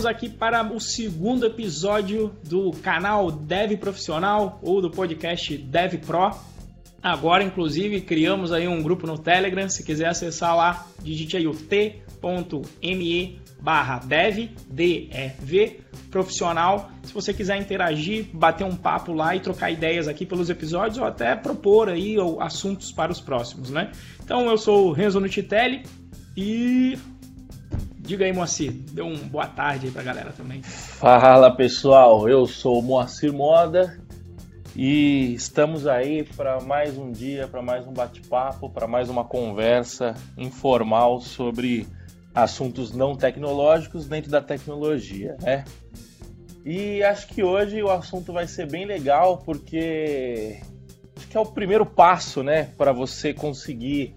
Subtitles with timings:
[0.00, 6.30] Estamos aqui para o segundo episódio do canal Dev Profissional ou do podcast Dev Pro.
[7.02, 9.68] Agora, inclusive, criamos aí um grupo no Telegram.
[9.68, 15.80] Se quiser acessar lá, digite aí o t.me barra dev, D-E-V,
[16.10, 16.90] profissional.
[17.02, 21.04] Se você quiser interagir, bater um papo lá e trocar ideias aqui pelos episódios ou
[21.04, 23.90] até propor aí ou assuntos para os próximos, né?
[24.22, 25.84] Então, eu sou o Renzo Nutitelli
[26.36, 26.98] e...
[27.98, 30.62] Diga aí, Moacir, dê uma boa tarde aí pra galera também.
[30.62, 32.28] Fala, pessoal.
[32.28, 34.00] Eu sou o Moacir Moda
[34.74, 40.14] e estamos aí para mais um dia, para mais um bate-papo, para mais uma conversa
[40.36, 41.86] informal sobre
[42.34, 45.64] assuntos não tecnológicos dentro da tecnologia, né?
[46.64, 50.60] E acho que hoje o assunto vai ser bem legal porque
[51.16, 54.14] acho que é o primeiro passo, né, para você conseguir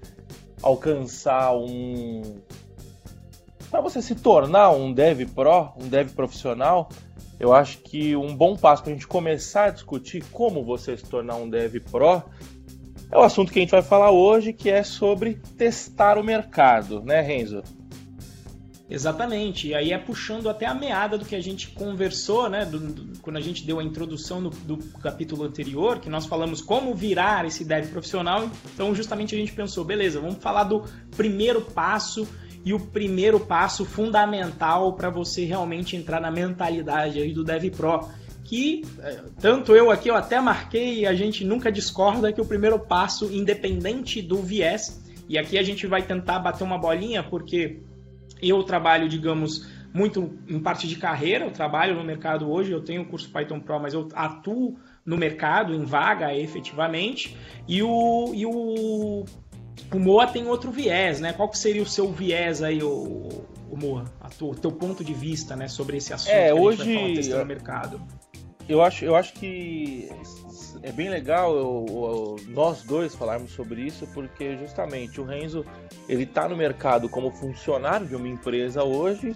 [0.61, 2.41] alcançar um
[3.71, 6.89] para você se tornar um dev pro, um dev profissional,
[7.39, 11.05] eu acho que um bom passo para a gente começar a discutir como você se
[11.05, 12.23] tornar um dev pro
[13.11, 17.03] é o assunto que a gente vai falar hoje, que é sobre testar o mercado,
[17.03, 17.61] né, Renzo?
[18.89, 22.65] Exatamente, e aí é puxando até a meada do que a gente conversou, né?
[22.65, 26.61] Do, do, quando a gente deu a introdução no, do capítulo anterior, que nós falamos
[26.61, 28.49] como virar esse dev profissional.
[28.73, 30.83] Então, justamente a gente pensou, beleza, vamos falar do
[31.15, 32.27] primeiro passo
[32.65, 38.07] e o primeiro passo fundamental para você realmente entrar na mentalidade aí do Dev Pro.
[38.43, 42.45] Que é, tanto eu aqui, eu até marquei e a gente nunca discorda que o
[42.45, 47.81] primeiro passo, independente do viés, e aqui a gente vai tentar bater uma bolinha, porque
[48.41, 53.03] eu trabalho, digamos, muito em parte de carreira, eu trabalho no mercado hoje, eu tenho
[53.03, 57.37] o curso Python Pro, mas eu atuo no mercado, em vaga, efetivamente.
[57.67, 59.25] E o, e o,
[59.93, 61.33] o Moa tem outro viés, né?
[61.33, 64.05] Qual que seria o seu viés aí, o, o Moa?
[64.41, 68.01] O teu ponto de vista, né, sobre esse assunto é, que hoje, no mercado?
[68.67, 70.09] Eu acho, eu acho que
[70.83, 75.65] é bem legal eu, eu, nós dois falarmos sobre isso, porque justamente o Renzo
[76.07, 79.35] ele está no mercado como funcionário de uma empresa hoje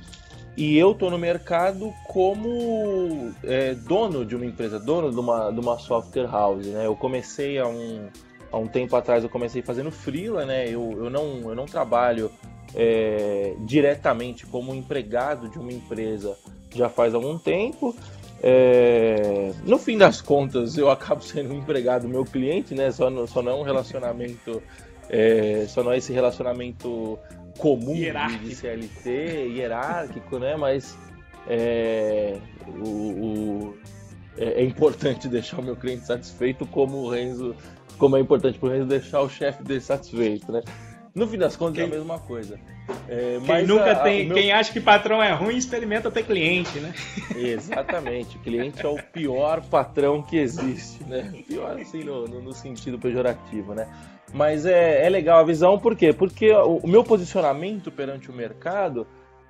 [0.57, 5.59] e eu estou no mercado como é, dono de uma empresa, dono de uma, de
[5.59, 6.65] uma software house.
[6.65, 6.85] Né?
[6.85, 8.09] Eu comecei há um,
[8.51, 10.67] há um tempo atrás, eu comecei fazendo freela, né?
[10.67, 12.31] eu, eu, não, eu não trabalho
[12.75, 16.35] é, diretamente como empregado de uma empresa
[16.75, 17.95] já faz algum tempo.
[18.41, 22.91] É, no fim das contas, eu acabo sendo um empregado do meu cliente, né?
[22.91, 24.61] Só, no, só não é um relacionamento,
[25.09, 27.17] é, só não é esse relacionamento
[27.57, 30.55] comum de CLT, hierárquico, né?
[30.55, 30.97] Mas
[31.47, 32.37] é,
[32.67, 33.77] o, o,
[34.37, 37.55] é, é, importante deixar o meu cliente satisfeito, como o Renzo,
[37.97, 40.61] como é importante para o Renzo deixar o chefe dele satisfeito, né?
[41.17, 42.59] No fim das contas quem, é a mesma coisa.
[43.09, 44.37] É, quem nunca a, tem, meu...
[44.37, 46.93] quem acha que patrão é ruim, experimenta ter cliente, né?
[47.35, 48.37] Exatamente.
[48.37, 51.33] O cliente é o pior patrão que existe, né?
[51.47, 53.91] Pior assim no, no, no sentido pejorativo, né?
[54.31, 56.13] Mas é, é legal a visão, por quê?
[56.13, 59.07] Porque o, o meu posicionamento perante o mercado,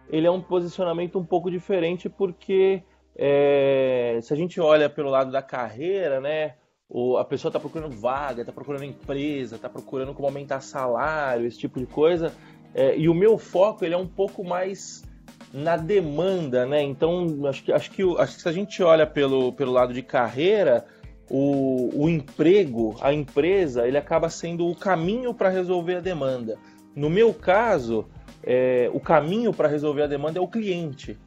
[0.09, 2.81] ele é um posicionamento um pouco diferente, porque
[3.13, 6.53] é, se a gente olha pelo lado da carreira, né?
[6.89, 11.57] Ou a pessoa está procurando vaga, está procurando empresa, está procurando como aumentar salário, esse
[11.57, 12.33] tipo de coisa.
[12.73, 15.03] É, e o meu foco ele é um pouco mais
[15.53, 16.81] na demanda, né?
[16.81, 20.01] Então acho que, acho que, acho que se a gente olha pelo, pelo lado de
[20.01, 20.85] carreira,
[21.29, 26.57] o, o emprego, a empresa, ele acaba sendo o caminho para resolver a demanda.
[26.95, 28.05] No meu caso,
[28.43, 31.17] é, o caminho para resolver a demanda é o cliente.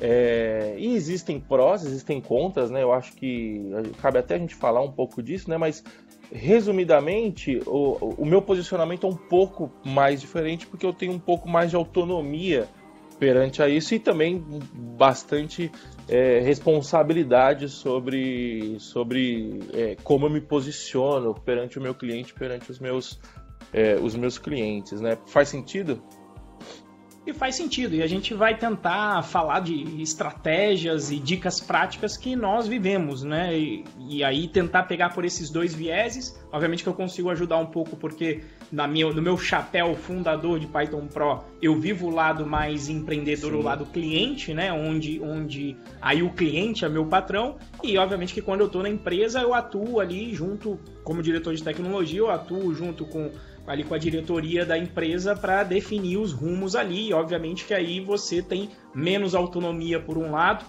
[0.00, 2.82] É, e existem prós, existem contras, né?
[2.82, 3.62] Eu acho que
[4.00, 5.58] cabe até a gente falar um pouco disso, né?
[5.58, 5.84] Mas
[6.32, 11.48] resumidamente, o, o meu posicionamento é um pouco mais diferente porque eu tenho um pouco
[11.48, 12.68] mais de autonomia
[13.18, 14.42] perante a isso e também
[14.96, 15.70] bastante
[16.08, 22.78] é, responsabilidade sobre, sobre é, como eu me posiciono perante o meu cliente, perante os
[22.78, 23.20] meus,
[23.74, 25.18] é, os meus clientes, né?
[25.26, 26.02] Faz sentido?
[27.30, 27.94] E faz sentido.
[27.94, 33.56] E a gente vai tentar falar de estratégias e dicas práticas que nós vivemos, né?
[33.56, 36.36] E, e, aí tentar pegar por esses dois vieses.
[36.50, 38.40] Obviamente que eu consigo ajudar um pouco, porque
[38.72, 43.52] na minha, no meu chapéu fundador de Python Pro, eu vivo o lado mais empreendedor,
[43.52, 43.58] Sim.
[43.58, 44.72] o lado cliente, né?
[44.72, 47.58] Onde, onde aí o cliente é meu patrão.
[47.80, 51.62] E obviamente que quando eu estou na empresa, eu atuo ali junto, como diretor de
[51.62, 53.30] tecnologia, eu atuo junto com
[53.70, 57.08] ali com a diretoria da empresa para definir os rumos ali.
[57.08, 60.64] E obviamente que aí você tem menos autonomia por um lado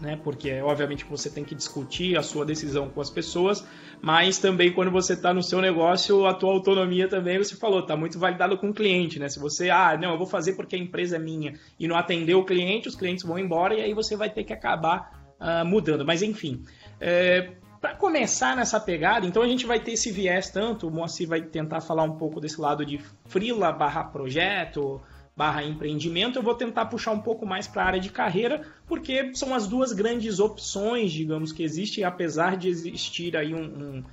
[0.00, 0.18] né?
[0.22, 3.66] Porque obviamente você tem que discutir a sua decisão com as pessoas,
[4.00, 7.96] mas também quando você está no seu negócio, a tua autonomia também, você falou, está
[7.96, 9.28] muito validado com o cliente, né?
[9.28, 12.34] Se você, ah, não, eu vou fazer porque a empresa é minha e não atender
[12.34, 16.04] o cliente, os clientes vão embora e aí você vai ter que acabar uh, mudando.
[16.04, 16.62] Mas enfim,
[17.00, 21.28] é, para começar nessa pegada, então a gente vai ter esse viés tanto, o Moacir
[21.28, 25.00] vai tentar falar um pouco desse lado de freela barra projeto,
[25.36, 29.32] barra empreendimento, eu vou tentar puxar um pouco mais para a área de carreira, porque
[29.34, 34.04] são as duas grandes opções, digamos, que existem, apesar de existir aí um, um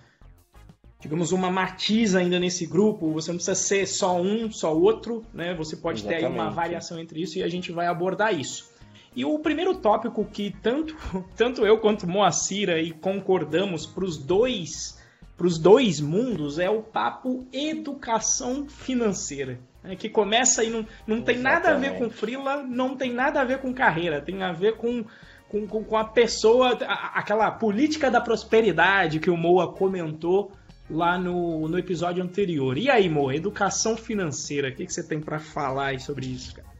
[0.99, 5.53] digamos, uma matiz ainda nesse grupo, você não precisa ser só um, só outro, né?
[5.55, 6.21] Você pode Exatamente.
[6.21, 8.74] ter aí uma variação entre isso e a gente vai abordar isso.
[9.15, 10.95] E o primeiro tópico que tanto,
[11.35, 14.99] tanto eu quanto Moacir aí concordamos para os dois,
[15.37, 21.37] pros dois mundos é o papo educação financeira né, que começa e não, não tem
[21.37, 24.75] nada a ver com frila, não tem nada a ver com carreira, tem a ver
[24.77, 25.05] com,
[25.47, 26.71] com, com a pessoa,
[27.13, 30.51] aquela política da prosperidade que o Moa comentou
[30.89, 32.77] lá no, no episódio anterior.
[32.77, 36.55] E aí, Moa, educação financeira, o que, que você tem para falar aí sobre isso,
[36.55, 36.74] cara?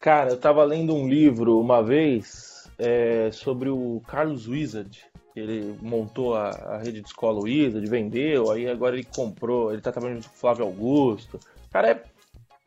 [0.00, 5.04] Cara, eu tava lendo um livro uma vez é, sobre o Carlos Wizard.
[5.34, 9.92] Ele montou a, a, rede de escola Wizard, vendeu, aí agora ele comprou, ele tá
[9.92, 11.38] trabalhando com o Flávio Augusto.
[11.66, 12.02] O cara é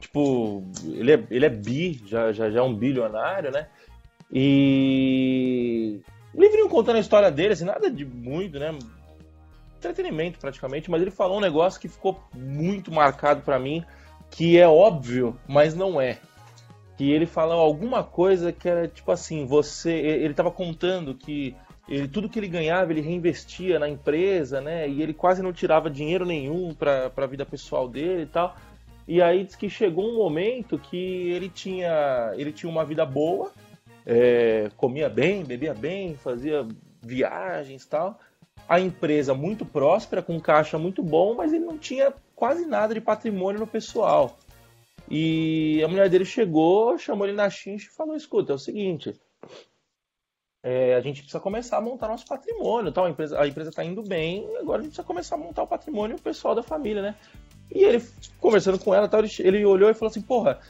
[0.01, 3.67] Tipo, ele é, ele é bi, já, já, já é um bilionário, né?
[4.33, 6.01] E.
[6.33, 8.77] O livrinho contando a história dele, assim, nada de muito, né?
[9.77, 13.85] Entretenimento praticamente, mas ele falou um negócio que ficou muito marcado para mim,
[14.31, 16.17] que é óbvio, mas não é.
[16.97, 19.91] Que ele falou alguma coisa que era tipo assim: você.
[19.91, 21.55] Ele tava contando que
[21.87, 24.87] ele, tudo que ele ganhava ele reinvestia na empresa, né?
[24.87, 28.55] E ele quase não tirava dinheiro nenhum para a vida pessoal dele e tal.
[29.07, 33.51] E aí diz que chegou um momento que ele tinha, ele tinha uma vida boa,
[34.05, 36.65] é, comia bem, bebia bem, fazia
[37.01, 38.19] viagens tal.
[38.69, 43.01] A empresa muito próspera, com caixa muito bom, mas ele não tinha quase nada de
[43.01, 44.37] patrimônio no pessoal.
[45.13, 49.13] E a mulher dele chegou, chamou ele na chincha e falou: escuta, é o seguinte.
[50.63, 53.03] É, a gente precisa começar a montar nosso patrimônio, tal.
[53.03, 55.67] A empresa, a empresa está indo bem, agora a gente precisa começar a montar o
[55.67, 57.15] patrimônio pessoal da família, né?
[57.69, 58.01] E ele,
[58.39, 60.61] conversando com ela, tal, ele olhou e falou assim: Porra,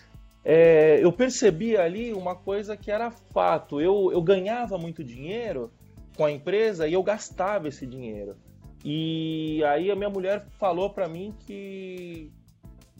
[0.44, 3.80] é, eu percebi ali uma coisa que era fato.
[3.80, 5.72] Eu, eu ganhava muito dinheiro
[6.18, 8.36] com a empresa e eu gastava esse dinheiro.
[8.84, 12.32] E aí a minha mulher falou para mim que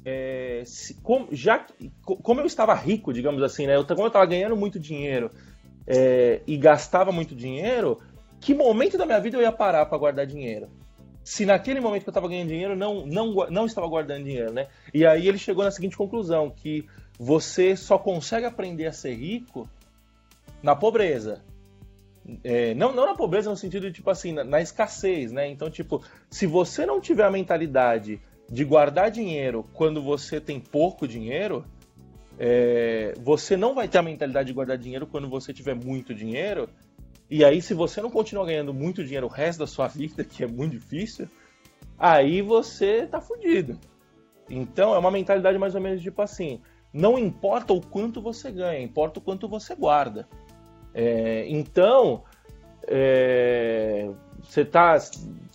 [0.04, 1.66] é, se, como, já,
[2.04, 3.76] como eu estava rico, digamos assim, né?
[3.76, 5.32] Eu, como eu estava ganhando muito dinheiro
[5.86, 8.00] é, e gastava muito dinheiro,
[8.40, 10.70] que momento da minha vida eu ia parar para guardar dinheiro?
[11.24, 14.68] se naquele momento que eu estava ganhando dinheiro, não, não, não estava guardando dinheiro, né?
[14.94, 16.86] E aí ele chegou na seguinte conclusão, que
[17.18, 19.70] você só consegue aprender a ser rico
[20.64, 21.44] na pobreza.
[22.44, 25.48] É, não, não na pobreza no sentido de, tipo assim, na, na, escassez, né?
[25.48, 28.20] Então, tipo, se você não tiver a mentalidade
[28.52, 31.66] de guardar dinheiro quando você tem pouco dinheiro,
[32.38, 36.70] é, você não vai ter a mentalidade de guardar dinheiro quando você tiver muito dinheiro,
[37.32, 40.44] e aí, se você não continuar ganhando muito dinheiro o resto da sua vida, que
[40.44, 41.30] é muito difícil,
[41.98, 43.80] aí você tá fudido.
[44.50, 46.60] Então, é uma mentalidade mais ou menos tipo assim:
[46.92, 50.28] não importa o quanto você ganha, importa o quanto você guarda.
[50.94, 52.26] É, então,
[52.86, 54.12] é,
[54.44, 54.98] você tá.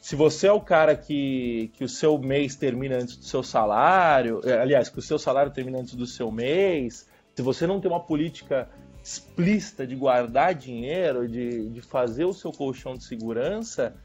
[0.07, 4.41] Se você é o cara que, que o seu mês termina antes do seu salário,
[4.45, 7.91] é, aliás, que o seu salário termina antes do seu mês, se você não tem
[7.91, 8.71] uma política
[9.03, 13.97] explícita de guardar dinheiro, de, de fazer o seu colchão de segurança,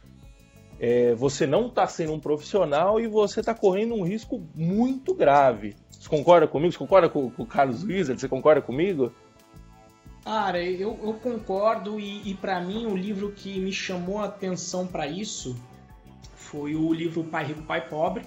[0.79, 5.75] é, você não está sendo um profissional e você está correndo um risco muito grave.
[5.91, 6.73] Você concorda comigo?
[6.73, 8.19] Você concorda com, com o Carlos Wizard?
[8.19, 9.13] Você concorda comigo?
[10.23, 14.87] Cara, eu, eu concordo e, e para mim o livro que me chamou a atenção
[14.87, 15.55] para isso
[16.51, 18.25] foi o livro Pai Rico, Pai Pobre.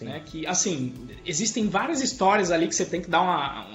[0.00, 0.94] Né, que, assim,
[1.26, 3.66] existem várias histórias ali que você tem que dar uma,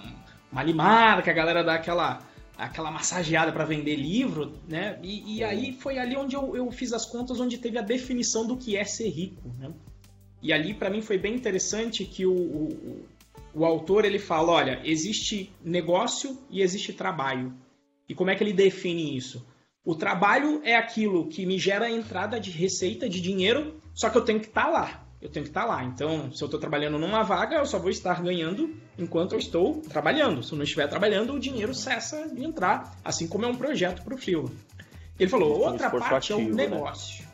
[0.52, 2.20] uma limada, que a galera dá aquela,
[2.58, 4.98] aquela massageada para vender livro, né?
[5.04, 8.48] E, e, aí foi ali onde eu, eu fiz as contas, onde teve a definição
[8.48, 9.72] do que é ser rico, né?
[10.42, 13.06] E ali para mim foi bem interessante que o, o,
[13.54, 17.54] o autor ele fala, olha, existe negócio e existe trabalho.
[18.10, 19.46] E como é que ele define isso?
[19.86, 24.22] O trabalho é aquilo que me gera entrada de receita, de dinheiro, só que eu
[24.26, 25.84] tenho que estar tá lá eu tenho que estar lá.
[25.84, 29.82] Então, se eu estou trabalhando numa vaga, eu só vou estar ganhando enquanto eu estou
[29.82, 30.44] trabalhando.
[30.44, 34.04] Se eu não estiver trabalhando, o dinheiro cessa de entrar, assim como é um projeto
[34.04, 34.52] para o Freela.
[35.20, 36.68] Ele falou, outra parte ativo, é o né?
[36.68, 37.24] negócio.
[37.24, 37.30] Né?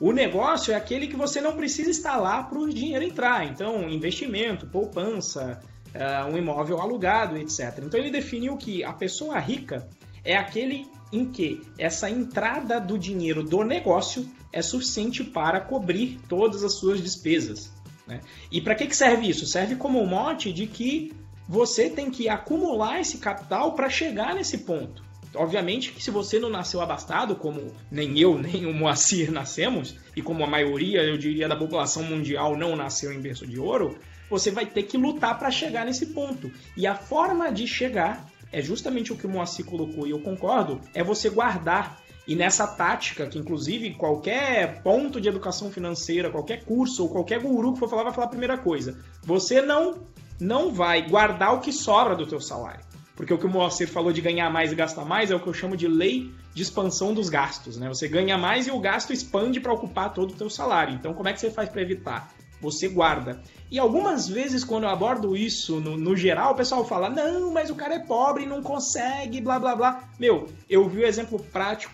[0.00, 3.44] O negócio é aquele que você não precisa estar lá para o dinheiro entrar.
[3.46, 5.60] Então, investimento, poupança,
[5.94, 7.78] uh, um imóvel alugado, etc.
[7.82, 9.88] Então, ele definiu que a pessoa rica
[10.24, 16.64] é aquele em que essa entrada do dinheiro do negócio é suficiente para cobrir todas
[16.64, 17.70] as suas despesas.
[18.06, 18.20] Né?
[18.50, 19.46] E para que, que serve isso?
[19.46, 21.12] Serve como um mote de que
[21.48, 25.02] você tem que acumular esse capital para chegar nesse ponto.
[25.34, 30.22] Obviamente que se você não nasceu abastado, como nem eu, nem o Moacir nascemos, e
[30.22, 34.50] como a maioria, eu diria, da população mundial não nasceu em berço de ouro, você
[34.50, 36.50] vai ter que lutar para chegar nesse ponto.
[36.76, 40.80] E a forma de chegar é justamente o que o Moacir colocou, e eu concordo,
[40.94, 42.00] é você guardar.
[42.28, 47.72] E nessa tática, que inclusive qualquer ponto de educação financeira, qualquer curso ou qualquer guru
[47.72, 49.02] que for falar, vai falar a primeira coisa.
[49.24, 50.06] Você não,
[50.38, 52.84] não vai guardar o que sobra do teu salário.
[53.16, 55.46] Porque o que o Moacir falou de ganhar mais e gastar mais é o que
[55.46, 57.76] eu chamo de lei de expansão dos gastos.
[57.76, 57.88] Né?
[57.88, 60.94] Você ganha mais e o gasto expande para ocupar todo o teu salário.
[60.94, 62.32] Então, como é que você faz para evitar?
[62.62, 63.42] Você guarda.
[63.68, 67.70] E algumas vezes, quando eu abordo isso no, no, geral, o pessoal fala: não, mas
[67.70, 70.08] o cara é pobre, não consegue, blá blá blá.
[70.18, 71.92] Meu, eu vi o exemplo prático,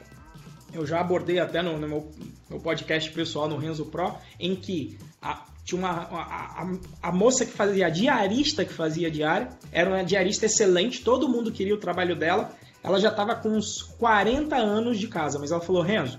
[0.73, 2.11] eu já abordei até no, no meu,
[2.51, 7.47] meu, podcast pessoal no Renzo Pro, em que a, tinha uma, a, a, a, moça
[7.47, 11.79] que fazia, a diarista que fazia diário, era uma diarista excelente, todo mundo queria o
[11.79, 12.53] trabalho dela.
[12.83, 16.19] Ela já estava com uns 40 anos de casa, mas ela falou: Renzo,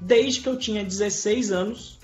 [0.00, 1.98] desde que eu tinha 16 anos,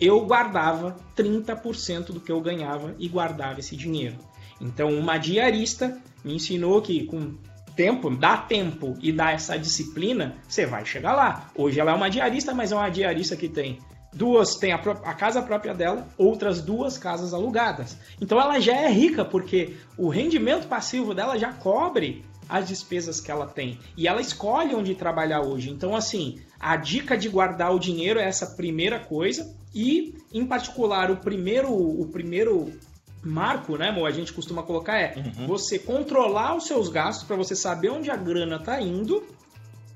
[0.00, 4.16] eu guardava 30% do que eu ganhava e guardava esse dinheiro.
[4.60, 7.34] Então, uma diarista me ensinou que com
[7.76, 11.50] tempo, dá tempo e dá essa disciplina, você vai chegar lá.
[11.54, 13.78] Hoje ela é uma diarista, mas é uma diarista que tem
[14.12, 17.96] duas, tem a, a, casa própria dela, outras duas casas alugadas.
[18.20, 23.30] Então ela já é rica porque o rendimento passivo dela já cobre as despesas que
[23.30, 23.78] ela tem.
[23.96, 25.70] E ela escolhe onde trabalhar hoje.
[25.70, 29.56] Então, assim, a dica de guardar o dinheiro é essa primeira coisa.
[29.74, 32.70] E, em particular, o primeiro, o primeiro
[33.22, 35.46] marco, né, Mo, a gente costuma colocar é uhum.
[35.46, 39.26] você controlar os seus gastos para você saber onde a grana está indo.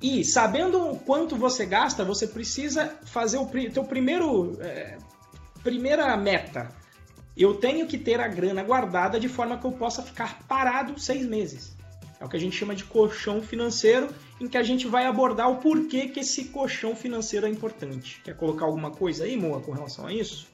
[0.00, 4.98] E sabendo quanto você gasta, você precisa fazer o teu primeiro é,
[5.62, 6.70] primeira meta.
[7.36, 11.26] Eu tenho que ter a grana guardada de forma que eu possa ficar parado seis
[11.26, 11.76] meses.
[12.20, 14.08] É o que a gente chama de colchão financeiro,
[14.40, 18.20] em que a gente vai abordar o porquê que esse colchão financeiro é importante.
[18.24, 20.46] Quer colocar alguma coisa aí, Moa, com relação a isso?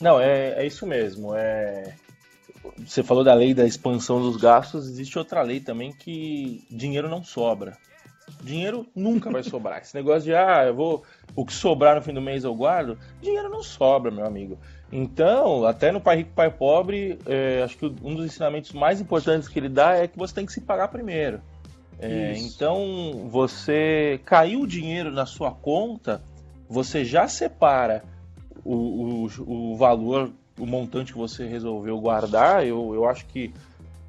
[0.00, 1.34] Não, é, é isso mesmo.
[1.34, 1.94] É...
[2.78, 7.22] Você falou da lei da expansão dos gastos, existe outra lei também que dinheiro não
[7.22, 7.76] sobra.
[8.42, 9.80] Dinheiro nunca vai sobrar.
[9.80, 11.02] Esse negócio de, ah, eu vou.
[11.34, 14.58] O que sobrar no fim do mês eu guardo, dinheiro não sobra, meu amigo.
[14.92, 19.48] Então, até no Pai Rico, Pai Pobre, é, acho que um dos ensinamentos mais importantes
[19.48, 21.40] que ele dá é que você tem que se pagar primeiro.
[22.00, 26.22] É, então, você caiu o dinheiro na sua conta,
[26.68, 28.02] você já separa
[28.64, 32.66] o, o, o valor, o montante que você resolveu guardar.
[32.66, 33.52] Eu, eu acho que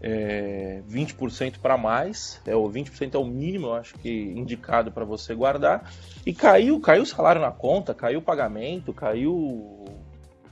[0.01, 5.05] é, 20% para mais, é, o 20% é o mínimo, eu acho que indicado para
[5.05, 5.91] você guardar.
[6.25, 9.86] E caiu, caiu o salário na conta, caiu o pagamento, caiu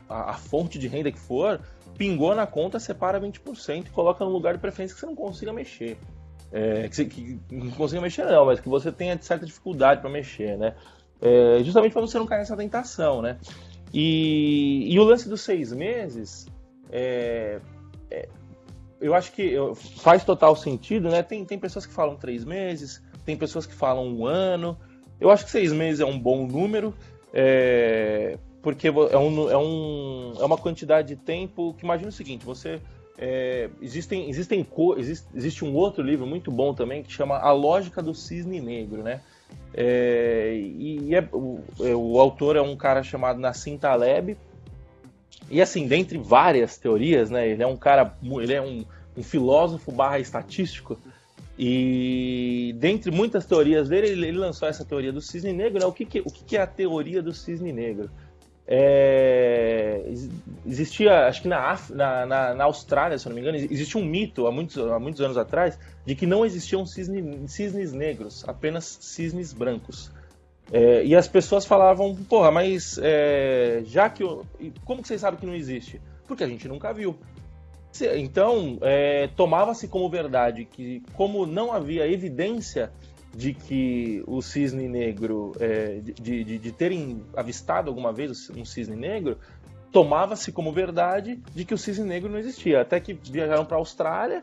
[0.08, 1.62] a, a, fonte de renda que for,
[1.98, 5.52] pingou na conta, separa 20% e coloca no lugar de preferência que você não consiga
[5.52, 5.98] mexer.
[6.52, 10.10] É, que, você, que não consiga mexer não, mas que você tenha certa dificuldade para
[10.10, 10.76] mexer, né?
[11.22, 13.38] É, justamente para você não cair nessa tentação, né?
[13.94, 16.48] E, e o lance dos seis meses,
[16.92, 17.60] é,
[18.10, 18.30] é
[19.02, 19.56] eu acho que
[20.02, 21.24] faz total sentido, né?
[21.24, 24.78] Tem, tem pessoas que falam três meses, tem pessoas que falam um ano.
[25.20, 26.94] Eu acho que seis meses é um bom número,
[27.34, 32.46] é, porque é, um, é, um, é uma quantidade de tempo que imagina o seguinte,
[32.46, 32.82] você
[33.22, 34.66] é, existem, existem
[34.98, 39.04] existe, existe um outro livro muito bom também que chama A Lógica do Cisne Negro,
[39.04, 39.20] né?
[39.74, 44.38] É, e é, o, é, o, autor é um cara chamado Nassim Taleb,
[45.52, 48.86] e assim, dentre várias teorias, né, ele é um cara, ele é um,
[49.18, 50.98] um filósofo barra estatístico,
[51.62, 55.78] e dentre muitas teorias dele, ele, ele, lançou essa teoria do cisne negro.
[55.78, 55.86] Né?
[55.86, 58.10] O, que, que, o que, que é a teoria do cisne negro?
[58.72, 60.04] É,
[60.64, 64.06] existia, acho que na, na, na, na, Austrália, se eu não me engano, existia um
[64.06, 69.00] mito há muitos, há muitos anos atrás de que não existiam cisne, cisnes negros, apenas
[69.02, 70.12] cisnes brancos.
[70.72, 74.22] É, e as pessoas falavam, porra, mas é, já que.
[74.22, 74.46] Eu,
[74.86, 76.00] como que vocês sabem que não existe?
[76.28, 77.18] Porque a gente nunca viu.
[78.18, 82.92] Então, é, tomava-se como verdade que, como não havia evidência
[83.36, 88.96] de que o cisne negro, é, de, de, de, terem avistado alguma vez um cisne
[88.96, 89.38] negro,
[89.92, 92.82] tomava-se como verdade de que o cisne negro não existia.
[92.82, 94.42] Até que viajaram para a Austrália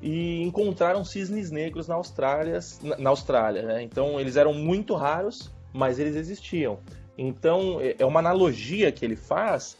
[0.00, 2.60] e encontraram cisnes negros na Austrália,
[2.98, 3.82] na Austrália né?
[3.82, 6.78] Então, eles eram muito raros mas eles existiam.
[7.16, 9.76] Então, é, é uma analogia que ele faz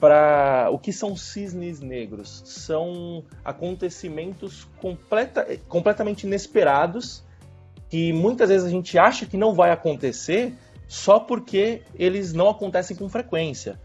[0.00, 2.42] para o que são cisnes negros.
[2.44, 7.22] São acontecimentos completa, completamente inesperados
[7.94, 10.52] que muitas vezes a gente acha que não vai acontecer
[10.88, 13.78] só porque eles não acontecem com frequência.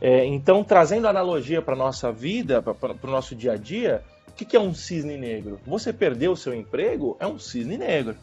[0.00, 4.32] É, então, trazendo analogia para a nossa vida, para o nosso dia a dia, o
[4.34, 5.58] que, que, é um cisne negro?
[5.66, 8.14] Você perdeu o seu emprego, é um cisne negro.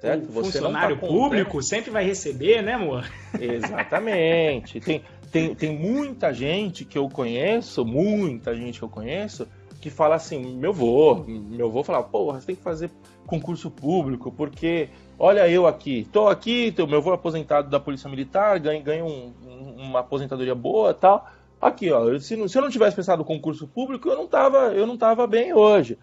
[0.00, 0.30] Certo?
[0.30, 3.08] O Você funcionário tá público sempre vai receber, né, amor?
[3.40, 4.80] Exatamente.
[4.82, 9.46] tem, tem, tem muita gente que eu conheço, muita gente que eu conheço,
[9.80, 12.90] que fala assim, meu vô, meu avô fala, pô, você tem que fazer
[13.28, 18.58] concurso público, porque olha eu aqui, tô aqui, meu avô é aposentado da Polícia Militar,
[18.58, 19.32] ganho, ganho um,
[19.76, 21.30] uma aposentadoria boa tal.
[21.60, 24.86] Aqui, ó, se, se eu não tivesse pensado no concurso público, eu não tava, eu
[24.86, 25.98] não tava bem hoje.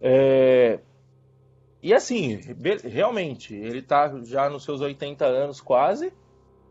[0.00, 0.80] É...
[1.80, 2.40] E assim,
[2.82, 6.12] realmente, ele tá já nos seus 80 anos quase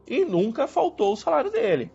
[0.05, 1.89] e nunca faltou o salário dele.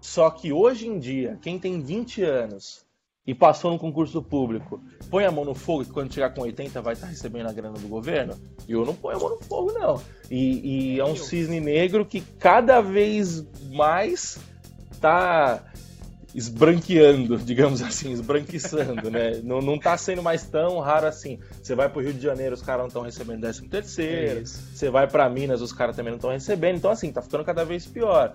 [0.00, 2.86] Só que hoje em dia, quem tem 20 anos
[3.30, 6.82] e passou no concurso público, põe a mão no fogo que quando chegar com 80
[6.82, 8.36] vai estar recebendo a grana do governo?
[8.68, 10.02] Eu não ponho a mão no fogo, não.
[10.28, 14.40] E, e é um cisne negro que cada vez mais
[14.90, 15.62] está
[16.34, 19.40] esbranqueando, digamos assim, esbranquiçando, né?
[19.44, 21.38] Não, não tá sendo mais tão raro assim.
[21.62, 24.40] Você vai pro Rio de Janeiro, os caras não estão recebendo 13 terceiro.
[24.40, 26.78] É você vai para Minas, os caras também não estão recebendo.
[26.78, 28.34] Então, assim, tá ficando cada vez pior.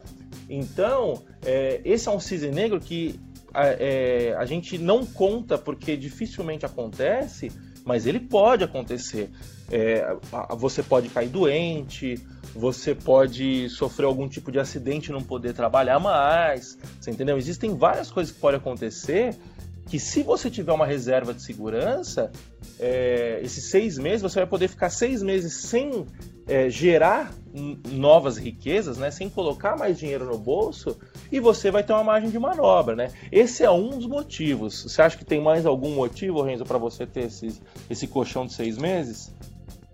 [0.50, 3.20] Então, é, esse é um cisne negro que
[3.64, 7.52] é, a gente não conta porque dificilmente acontece,
[7.86, 9.30] mas ele pode acontecer.
[9.72, 10.16] É,
[10.58, 12.16] você pode cair doente,
[12.54, 17.38] você pode sofrer algum tipo de acidente e não poder trabalhar mais, você entendeu?
[17.38, 19.36] Existem várias coisas que podem acontecer
[19.88, 22.32] que se você tiver uma reserva de segurança,
[22.80, 26.06] é, esses seis meses você vai poder ficar seis meses sem
[26.48, 27.34] é, gerar
[27.92, 30.98] novas riquezas, né, sem colocar mais dinheiro no bolso,
[31.32, 33.12] e você vai ter uma margem de manobra, né?
[33.32, 34.84] Esse é um dos motivos.
[34.84, 38.54] Você acha que tem mais algum motivo, Renzo, para você ter esse, esse colchão de
[38.54, 39.34] seis meses?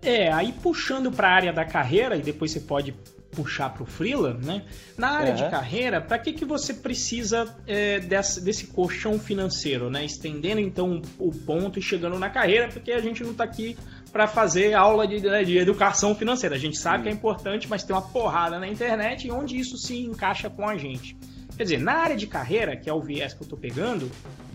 [0.02, 2.94] É, aí puxando para a área da carreira, e depois você pode
[3.30, 4.62] puxar para o freela, né?
[4.96, 5.36] Na área uhum.
[5.36, 10.04] de carreira, para que, que você precisa é, desse, desse colchão financeiro, né?
[10.04, 13.76] Estendendo então o ponto e chegando na carreira, porque a gente não está aqui
[14.12, 16.54] para fazer aula de, né, de, educação financeira.
[16.54, 19.98] A gente sabe que é importante, mas tem uma porrada na internet onde isso se
[20.04, 21.16] encaixa com a gente.
[21.56, 24.10] Quer dizer, na área de carreira, que é o viés que eu estou pegando,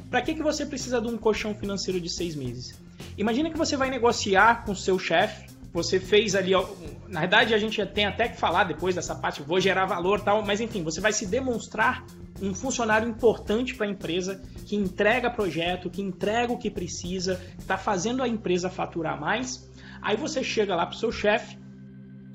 [0.09, 2.79] para que, que você precisa de um colchão financeiro de seis meses?
[3.17, 6.51] Imagina que você vai negociar com seu chefe você fez ali.
[7.07, 10.43] Na verdade, a gente tem até que falar depois dessa parte, vou gerar valor tal,
[10.43, 12.05] mas enfim, você vai se demonstrar
[12.41, 17.77] um funcionário importante para a empresa que entrega projeto, que entrega o que precisa, está
[17.77, 19.69] fazendo a empresa faturar mais.
[20.01, 21.57] Aí você chega lá para o seu chefe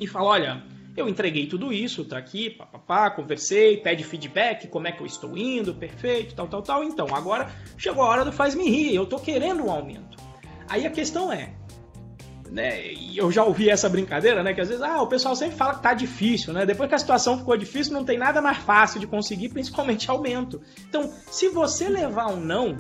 [0.00, 0.62] e fala: Olha,
[0.96, 5.36] eu entreguei tudo isso, tá aqui, papapá, conversei, pede feedback, como é que eu estou
[5.38, 6.84] indo, perfeito, tal, tal, tal.
[6.84, 10.18] Então, agora chegou a hora do faz-me rir, eu tô querendo um aumento.
[10.68, 11.54] Aí a questão é,
[12.52, 12.92] né?
[12.92, 14.52] E eu já ouvi essa brincadeira, né?
[14.52, 16.66] Que às vezes, ah, o pessoal sempre fala que tá difícil, né?
[16.66, 20.60] Depois que a situação ficou difícil, não tem nada mais fácil de conseguir, principalmente aumento.
[20.86, 22.76] Então, se você levar um não,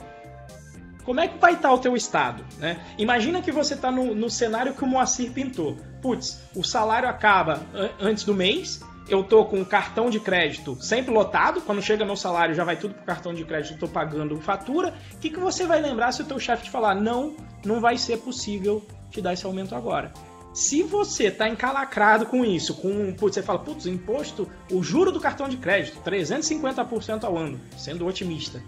[1.04, 2.78] como é que vai estar tá o teu estado, né?
[2.98, 5.76] Imagina que você está no, no cenário que o Moacir pintou.
[6.02, 7.62] Putz, o salário acaba
[7.98, 12.16] antes do mês, eu tô com o cartão de crédito sempre lotado, quando chega meu
[12.16, 14.94] salário já vai tudo pro cartão de crédito, tô pagando fatura.
[15.14, 17.96] O que, que você vai lembrar se o teu chefe te falar, não, não vai
[17.96, 20.12] ser possível te dar esse aumento agora.
[20.52, 25.20] Se você tá encalacrado com isso, com putz, você fala, putz, imposto, o juro do
[25.20, 28.62] cartão de crédito, 350% ao ano, sendo otimista.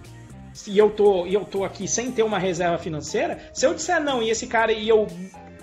[0.66, 4.02] E eu tô, e eu tô aqui sem ter uma reserva financeira, se eu disser
[4.02, 5.06] não e esse cara e eu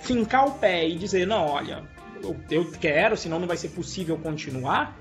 [0.01, 1.83] fincar o pé e dizer, não, olha,
[2.21, 4.97] eu, eu quero, senão não vai ser possível continuar,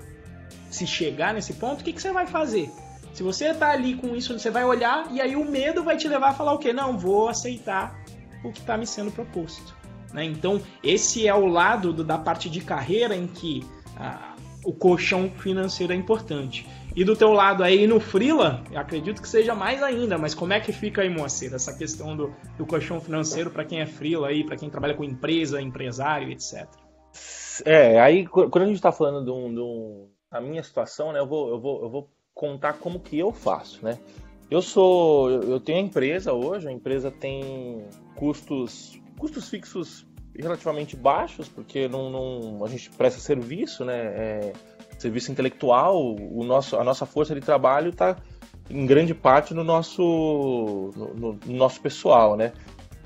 [0.71, 2.71] se chegar nesse ponto, o que, que você vai fazer?
[3.13, 6.07] Se você tá ali com isso, você vai olhar e aí o medo vai te
[6.07, 6.71] levar a falar o quê?
[6.71, 8.00] Não, vou aceitar
[8.43, 9.75] o que está me sendo proposto.
[10.13, 10.25] Né?
[10.25, 13.65] Então, esse é o lado do, da parte de carreira em que
[13.97, 16.67] ah, o colchão financeiro é importante.
[16.93, 20.59] E do teu lado aí no Freela, acredito que seja mais ainda, mas como é
[20.59, 24.43] que fica aí, Moacir, essa questão do, do colchão financeiro para quem é Freela aí,
[24.43, 26.67] para quem trabalha com empresa, empresário, etc.
[27.65, 31.19] É, aí quando a gente está falando de um, de um, a minha situação, né,
[31.19, 33.97] eu vou, eu vou, eu vou contar como que eu faço, né?
[34.51, 37.85] Eu sou, eu tenho a empresa hoje, a empresa tem
[38.15, 40.05] custos, custos fixos
[40.37, 43.97] relativamente baixos, porque não, não a gente presta serviço, né?
[43.97, 44.53] É,
[44.99, 48.17] serviço intelectual, o nosso, a nossa força de trabalho está
[48.69, 52.51] em grande parte no nosso, no, no nosso pessoal, né?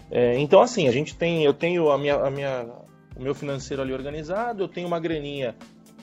[0.09, 2.65] É, então assim, a gente tem, eu tenho a minha, a minha,
[3.15, 5.55] o meu financeiro ali organizado, eu tenho uma graninha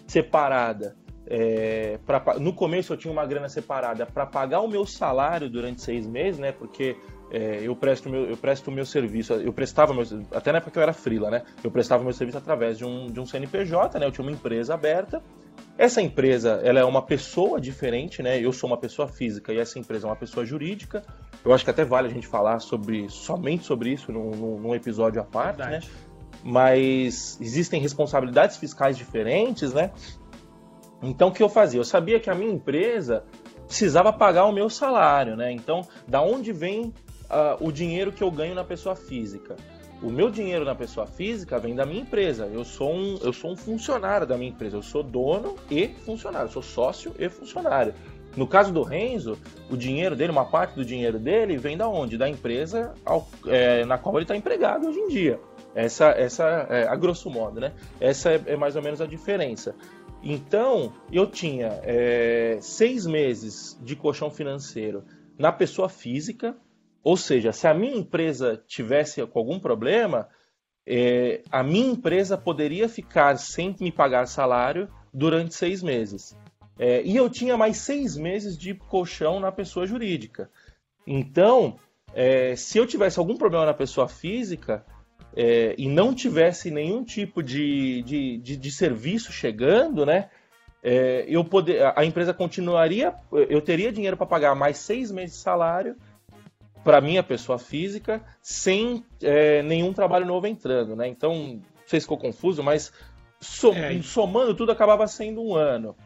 [0.06, 0.94] separada
[1.34, 5.80] é, pra, no começo eu tinha uma grana separada para pagar o meu salário durante
[5.80, 6.52] seis meses, né?
[6.52, 6.94] Porque
[7.30, 10.78] é, eu presto meu, eu presto meu serviço, eu prestava meu, até na época que
[10.78, 11.42] eu era freela, né?
[11.64, 14.04] Eu prestava meu serviço através de um, de um CNPJ, né?
[14.04, 15.22] Eu tinha uma empresa aberta.
[15.78, 18.38] Essa empresa, ela é uma pessoa diferente, né?
[18.38, 21.02] Eu sou uma pessoa física e essa empresa é uma pessoa jurídica.
[21.42, 25.18] Eu acho que até vale a gente falar sobre somente sobre isso num, num episódio
[25.18, 25.64] à parte, né?
[25.64, 25.86] Verdade.
[25.86, 26.12] né?
[26.44, 29.92] Mas existem responsabilidades fiscais diferentes, né?
[31.02, 31.80] Então o que eu fazia?
[31.80, 33.24] Eu sabia que a minha empresa
[33.66, 35.50] precisava pagar o meu salário, né?
[35.50, 36.92] Então, da onde vem
[37.30, 39.56] uh, o dinheiro que eu ganho na pessoa física.
[40.02, 42.46] O meu dinheiro na pessoa física vem da minha empresa.
[42.52, 44.76] Eu sou um, eu sou um funcionário da minha empresa.
[44.76, 46.48] Eu sou dono e funcionário.
[46.48, 47.94] Eu sou sócio e funcionário.
[48.36, 49.38] No caso do Renzo,
[49.70, 52.16] o dinheiro dele, uma parte do dinheiro dele, vem da onde?
[52.16, 55.38] Da empresa ao, é, na qual ele está empregado hoje em dia.
[55.74, 57.72] Essa, essa é, a grosso modo, né?
[58.00, 59.74] Essa é, é, mais ou menos a diferença.
[60.22, 65.04] Então, eu tinha é, seis meses de colchão financeiro
[65.36, 66.56] na pessoa física,
[67.02, 70.28] ou seja, se a minha empresa tivesse com algum problema,
[70.86, 76.36] é, a minha empresa poderia ficar sem me pagar salário durante seis meses.
[76.78, 80.48] É, e eu tinha mais seis meses de colchão na pessoa jurídica.
[81.04, 81.78] Então,
[82.14, 84.84] é, se eu tivesse algum problema na pessoa física
[85.36, 90.28] é, e não tivesse nenhum tipo de, de, de, de serviço chegando, né?
[90.82, 95.42] É, eu poder, a empresa continuaria, eu teria dinheiro para pagar mais seis meses de
[95.42, 95.96] salário
[96.82, 101.06] para minha pessoa física sem é, nenhum trabalho novo entrando, né?
[101.06, 102.92] Então, não sei se ficou confuso, mas
[103.40, 104.02] som, é.
[104.02, 105.96] somando tudo acabava sendo um ano.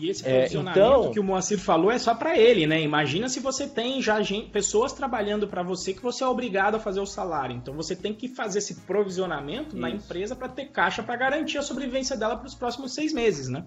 [0.00, 1.10] E esse posicionamento é, então...
[1.12, 2.80] que o Moacir falou é só para ele, né?
[2.80, 6.80] Imagina se você tem já gente, pessoas trabalhando para você que você é obrigado a
[6.80, 7.54] fazer o salário.
[7.54, 9.78] Então você tem que fazer esse provisionamento Isso.
[9.78, 13.48] na empresa para ter caixa para garantir a sobrevivência dela para os próximos seis meses,
[13.48, 13.64] né?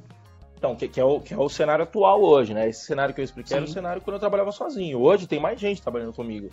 [0.57, 2.67] Então, que, que, é o, que é o cenário atual hoje, né?
[2.67, 3.55] Esse cenário que eu expliquei Sim.
[3.55, 4.99] era o cenário quando eu trabalhava sozinho.
[4.99, 6.49] Hoje tem mais gente trabalhando comigo.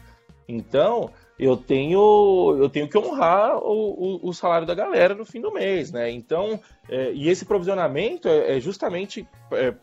[0.49, 1.11] Então,
[1.41, 5.51] eu tenho, eu tenho que honrar o, o, o salário da galera no fim do
[5.51, 6.11] mês, né?
[6.11, 9.75] Então, é, e esse provisionamento é, é justamente, é,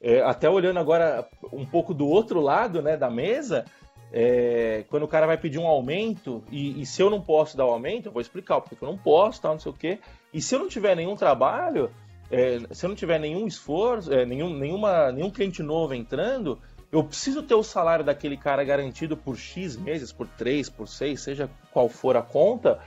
[0.00, 3.64] é até olhando agora um pouco do outro lado né, da mesa,
[4.12, 7.66] é, quando o cara vai pedir um aumento, e, e, se eu não posso dar
[7.66, 9.98] o aumento, eu vou explicar porque eu não posso, tal, não sei o quê.
[10.32, 11.90] E se eu não tiver nenhum trabalho,
[12.30, 16.60] é, se eu não tiver nenhum esforço, nenhum, nenhuma, nenhum cliente novo entrando,
[16.92, 21.18] eu preciso ter o salário daquele cara garantido por X meses, por 3, por 6,
[21.18, 22.78] seja qual for a conta,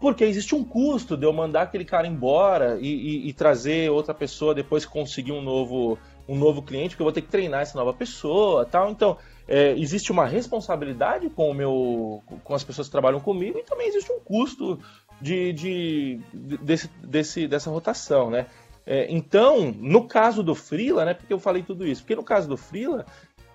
[0.00, 4.14] porque existe um custo de eu mandar aquele cara embora e, e, e trazer outra
[4.14, 7.60] pessoa depois que conseguir um novo, um novo cliente, porque eu vou ter que treinar
[7.60, 8.90] essa nova pessoa tal.
[8.90, 13.62] Então, é, existe uma responsabilidade com o meu com as pessoas que trabalham comigo e
[13.62, 14.80] também existe um custo
[15.20, 18.46] de, de, desse, desse, dessa rotação, né?
[18.84, 22.02] É, então, no caso do Freela, né, porque eu falei tudo isso?
[22.02, 23.06] Porque no caso do Freela,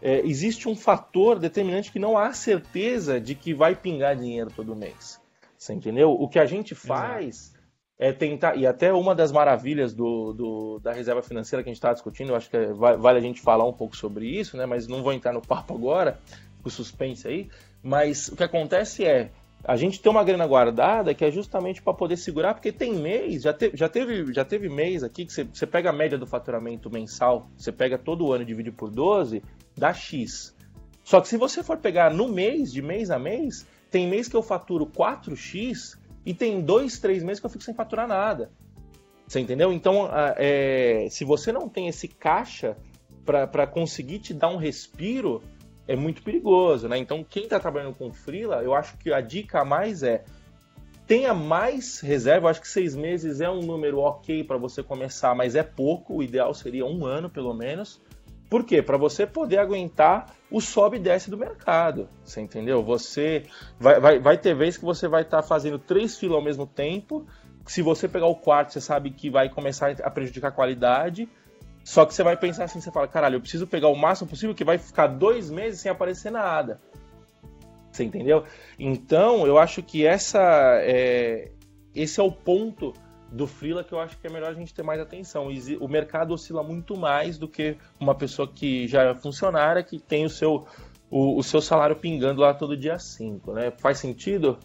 [0.01, 4.75] é, existe um fator determinante que não há certeza de que vai pingar dinheiro todo
[4.75, 5.19] mês.
[5.57, 6.11] Você entendeu?
[6.11, 7.63] O que a gente faz Exato.
[7.97, 11.79] é tentar, e até uma das maravilhas do, do da reserva financeira que a gente
[11.79, 14.65] está discutindo, eu acho que é, vale a gente falar um pouco sobre isso, né,
[14.65, 16.19] mas não vou entrar no papo agora,
[16.63, 17.49] o suspense aí,
[17.81, 19.31] mas o que acontece é,
[19.63, 23.41] a gente tem uma grana guardada que é justamente para poder segurar, porque tem mês,
[23.41, 26.27] já, te, já, teve, já teve mês aqui que você, você pega a média do
[26.27, 29.41] faturamento mensal, você pega todo o ano e divide por 12,
[29.79, 30.55] dá X.
[31.03, 34.35] Só que se você for pegar no mês, de mês a mês, tem mês que
[34.35, 38.51] eu faturo 4X e tem dois, três meses que eu fico sem faturar nada.
[39.27, 39.71] Você entendeu?
[39.71, 42.77] Então, é, se você não tem esse caixa
[43.25, 45.41] para conseguir te dar um respiro,
[45.87, 46.97] é muito perigoso, né?
[46.97, 50.23] Então, quem está trabalhando com freela, eu acho que a dica a mais é
[51.05, 52.47] tenha mais reserva.
[52.47, 56.17] Eu acho que seis meses é um número ok para você começar, mas é pouco.
[56.17, 58.01] O ideal seria um ano, pelo menos.
[58.49, 58.81] Por quê?
[58.81, 62.07] Para você poder aguentar o sobe e desce do mercado.
[62.23, 62.81] Você entendeu?
[62.83, 63.43] Você
[63.79, 66.65] vai, vai, vai ter vezes que você vai estar tá fazendo três filas ao mesmo
[66.65, 67.25] tempo.
[67.65, 71.27] Se você pegar o quarto, você sabe que vai começar a prejudicar a qualidade.
[71.83, 74.55] Só que você vai pensar assim, você fala, caralho, eu preciso pegar o máximo possível
[74.55, 76.79] que vai ficar dois meses sem aparecer nada.
[77.91, 78.43] Você entendeu?
[78.77, 80.39] Então, eu acho que essa
[80.81, 81.51] é,
[81.95, 82.93] esse é o ponto
[83.31, 85.47] do freela que eu acho que é melhor a gente ter mais atenção.
[85.79, 90.25] O mercado oscila muito mais do que uma pessoa que já é funcionária, que tem
[90.25, 90.65] o seu,
[91.09, 93.71] o, o seu salário pingando lá todo dia 5, né?
[93.77, 94.57] Faz sentido?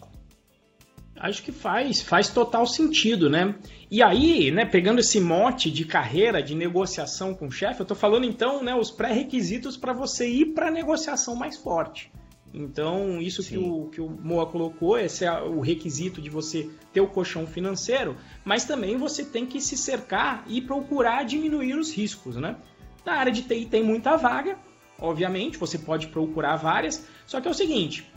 [1.15, 3.55] Acho que faz, faz total sentido, né?
[3.89, 7.95] E aí, né, pegando esse mote de carreira, de negociação com o chefe, eu tô
[7.95, 12.11] falando então, né, os pré-requisitos para você ir para negociação mais forte.
[12.53, 17.01] Então, isso que o, que o Moa colocou, esse é o requisito de você ter
[17.01, 22.35] o colchão financeiro, mas também você tem que se cercar e procurar diminuir os riscos,
[22.35, 22.55] né?
[23.03, 24.57] Na área de TI tem muita vaga,
[24.99, 28.07] obviamente, você pode procurar várias, só que é o seguinte,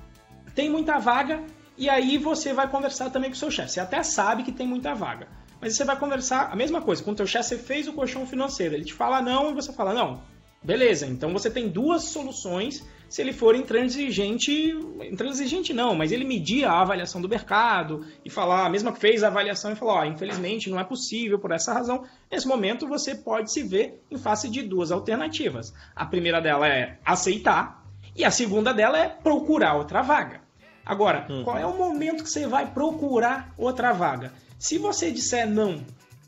[0.55, 1.43] tem muita vaga
[1.79, 3.71] e aí você vai conversar também com o seu chefe.
[3.71, 5.29] Você até sabe que tem muita vaga,
[5.63, 8.27] mas você vai conversar a mesma coisa com o seu chefe, você fez o colchão
[8.27, 10.36] financeiro, ele te fala não e você fala não.
[10.63, 14.77] Beleza, então você tem duas soluções se ele for intransigente,
[15.09, 19.29] intransigente não, mas ele medir a avaliação do mercado e falar, mesmo que fez a
[19.29, 23.53] avaliação e falou, oh, infelizmente não é possível por essa razão, nesse momento você pode
[23.53, 25.73] se ver em face de duas alternativas.
[25.95, 30.41] A primeira dela é aceitar e a segunda dela é procurar outra vaga.
[30.85, 31.45] Agora, uhum.
[31.45, 34.33] qual é o momento que você vai procurar outra vaga?
[34.59, 35.85] Se você disser não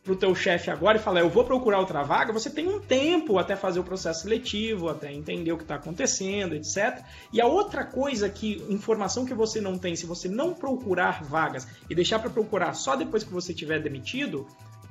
[0.09, 3.37] pro teu chefe agora e falar, eu vou procurar outra vaga, você tem um tempo
[3.37, 7.03] até fazer o processo seletivo, até entender o que está acontecendo, etc.
[7.31, 11.68] E a outra coisa que, informação que você não tem, se você não procurar vagas
[11.90, 14.47] e deixar para procurar só depois que você tiver demitido,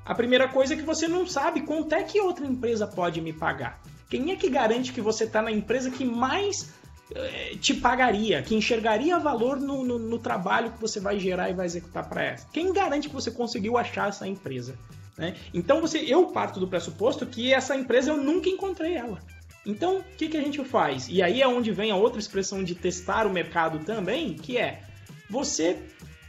[0.06, 3.34] a primeira coisa é que você não sabe quanto é que outra empresa pode me
[3.34, 3.82] pagar.
[4.08, 6.72] Quem é que garante que você está na empresa que mais
[7.14, 11.54] eh, te pagaria, que enxergaria valor no, no, no, trabalho que você vai gerar e
[11.56, 12.48] vai executar para essa?
[12.54, 14.78] Quem garante que você conseguiu achar essa empresa?
[15.18, 15.36] Né?
[15.54, 19.20] Então você, eu parto do pressuposto que essa empresa eu nunca encontrei ela.
[19.66, 21.10] Então, o que, que a gente faz?
[21.10, 24.82] E aí é onde vem a outra expressão de testar o mercado também, que é
[25.30, 25.78] você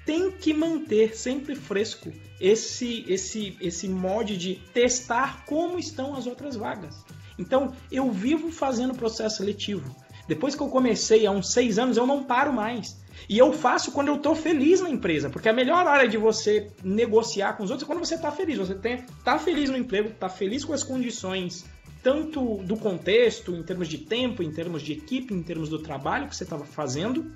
[0.05, 6.57] tem que manter sempre fresco esse esse esse mod de testar como estão as outras
[6.57, 7.05] vagas.
[7.39, 9.95] Então, eu vivo fazendo processo seletivo.
[10.27, 12.97] Depois que eu comecei há uns seis anos, eu não paro mais.
[13.29, 16.73] E eu faço quando eu estou feliz na empresa, porque a melhor hora de você
[16.83, 18.57] negociar com os outros é quando você está feliz.
[18.57, 21.67] Você tem, tá feliz no emprego, está feliz com as condições,
[22.03, 26.27] tanto do contexto, em termos de tempo, em termos de equipe, em termos do trabalho
[26.27, 27.31] que você estava fazendo,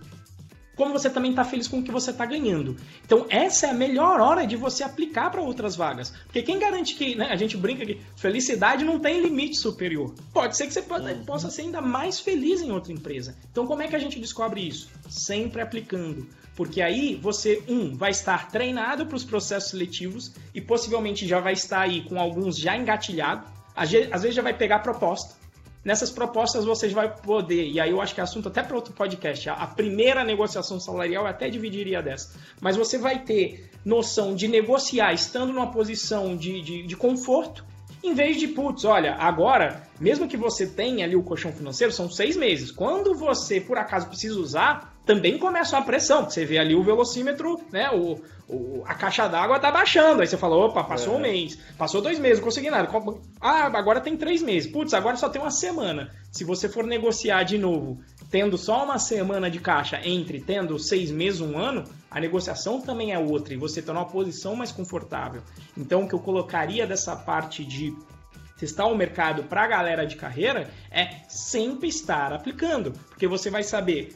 [0.77, 2.77] como você também está feliz com o que você está ganhando.
[3.05, 6.11] Então, essa é a melhor hora de você aplicar para outras vagas.
[6.25, 10.15] Porque quem garante que, né, a gente brinca que felicidade não tem limite superior.
[10.33, 11.25] Pode ser que você uhum.
[11.25, 13.37] possa ser ainda mais feliz em outra empresa.
[13.51, 14.89] Então, como é que a gente descobre isso?
[15.09, 16.27] Sempre aplicando.
[16.57, 21.55] Porque aí você, um, vai estar treinado para os processos seletivos e possivelmente já vai
[21.55, 23.51] estar aí com alguns já engatilhados.
[23.75, 25.42] Às vezes já vai pegar proposta
[25.85, 28.93] Nessas propostas vocês vai poder, e aí eu acho que é assunto até para outro
[28.93, 34.47] podcast, a primeira negociação salarial eu até dividiria dessa, mas você vai ter noção de
[34.47, 37.65] negociar estando numa posição de, de, de conforto,
[38.03, 42.11] em vez de, putz, olha, agora, mesmo que você tenha ali o colchão financeiro, são
[42.11, 42.73] seis meses.
[42.73, 46.29] Quando você, por acaso, precisa usar, também começa uma pressão.
[46.29, 47.91] Você vê ali o velocímetro, né?
[47.91, 50.21] O, o a caixa d'água tá baixando.
[50.21, 51.17] Aí você fala, opa, passou é.
[51.17, 52.89] um mês, passou dois meses, não consegui nada.
[53.41, 54.71] Ah, agora tem três meses.
[54.71, 56.11] Putz, agora só tem uma semana.
[56.31, 61.11] Se você for negociar de novo, tendo só uma semana de caixa entre tendo seis
[61.11, 65.43] meses, um ano, a negociação também é outra e você está numa posição mais confortável.
[65.77, 67.95] Então, o que eu colocaria dessa parte de
[68.59, 73.65] testar o mercado para a galera de carreira é sempre estar aplicando, porque você vai
[73.65, 74.15] saber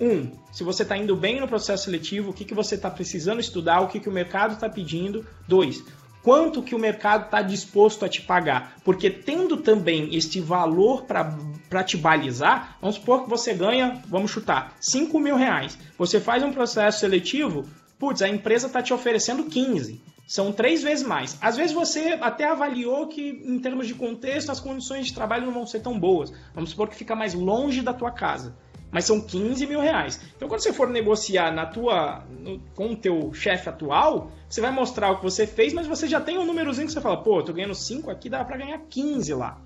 [0.00, 3.40] um, se você está indo bem no processo seletivo, o que, que você está precisando
[3.40, 5.26] estudar, o que, que o mercado está pedindo.
[5.46, 5.82] Dois,
[6.22, 8.76] quanto que o mercado está disposto a te pagar.
[8.84, 14.76] Porque tendo também este valor para te balizar, vamos supor que você ganha, vamos chutar,
[14.80, 15.78] 5 mil reais.
[15.98, 17.64] Você faz um processo seletivo,
[17.98, 20.00] putz, a empresa está te oferecendo 15.
[20.26, 21.36] São três vezes mais.
[21.42, 25.52] Às vezes você até avaliou que, em termos de contexto, as condições de trabalho não
[25.52, 26.32] vão ser tão boas.
[26.54, 28.54] Vamos supor que fica mais longe da tua casa
[28.92, 30.20] mas são 15 mil reais.
[30.36, 34.70] Então, quando você for negociar na tua, no, com o teu chefe atual, você vai
[34.70, 37.38] mostrar o que você fez, mas você já tem um númerozinho que você fala, pô,
[37.38, 39.58] eu tô ganhando 5 aqui, dá para ganhar 15 lá.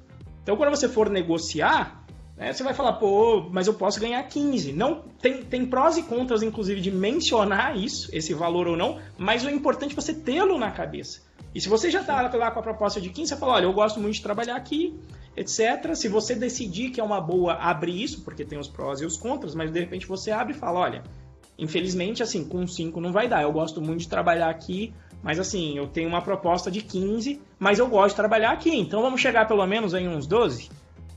[0.44, 2.04] Então, quando você for negociar,
[2.36, 4.72] né, você vai falar, pô, mas eu posso ganhar 15.
[4.72, 9.44] Não, tem, tem prós e contras, inclusive, de mencionar isso, esse valor ou não, mas
[9.44, 11.20] o importante é você tê-lo na cabeça.
[11.52, 13.72] E se você já está lá com a proposta de 15, você fala, olha, eu
[13.72, 14.94] gosto muito de trabalhar aqui,
[15.36, 15.94] etc.
[15.94, 19.16] Se você decidir que é uma boa abrir isso, porque tem os prós e os
[19.16, 21.02] contras, mas de repente você abre e fala, olha,
[21.58, 23.42] infelizmente, assim, com 5 não vai dar.
[23.42, 27.78] Eu gosto muito de trabalhar aqui, mas assim, eu tenho uma proposta de 15, mas
[27.78, 30.70] eu gosto de trabalhar aqui, então vamos chegar pelo menos em uns 12.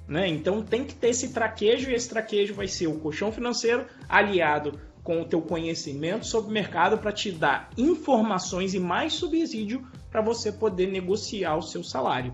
[0.07, 0.27] Né?
[0.27, 4.79] Então tem que ter esse traquejo e esse traquejo vai ser o colchão financeiro aliado
[5.03, 10.21] com o teu conhecimento sobre o mercado para te dar informações e mais subsídio para
[10.21, 12.33] você poder negociar o seu salário.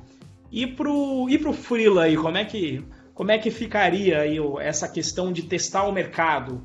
[0.56, 2.82] E pro, e pro Freela aí, como é que,
[3.14, 6.62] como é que ficaria aí essa questão de testar o mercado?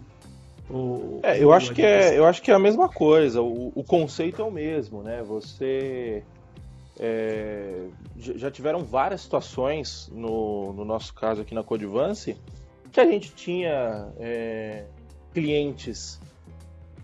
[0.70, 3.42] O, é, eu acho que é, eu acho que é a mesma coisa.
[3.42, 5.24] O, o conceito é o mesmo, né?
[5.24, 6.22] Você
[7.00, 12.36] é, já tiveram várias situações no, no nosso caso aqui na Codivance
[12.92, 14.84] que a gente tinha é,
[15.34, 16.20] clientes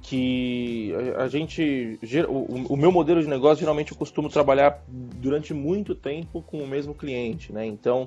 [0.07, 1.99] que a, gente.
[2.29, 6.95] O, meu modelo de negócio, geralmente, eu costumo trabalhar durante muito tempo com o mesmo
[6.95, 7.67] cliente, né?
[7.67, 8.07] Então,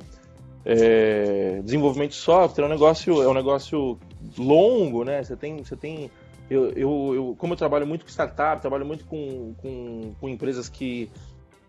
[0.65, 3.97] É, desenvolvimento de software é um negócio, é um negócio
[4.37, 5.23] longo, né?
[5.23, 6.11] Você tem, você tem
[6.49, 10.67] eu, eu, eu, como eu trabalho muito com startup, trabalho muito com, com, com empresas
[10.67, 11.09] que,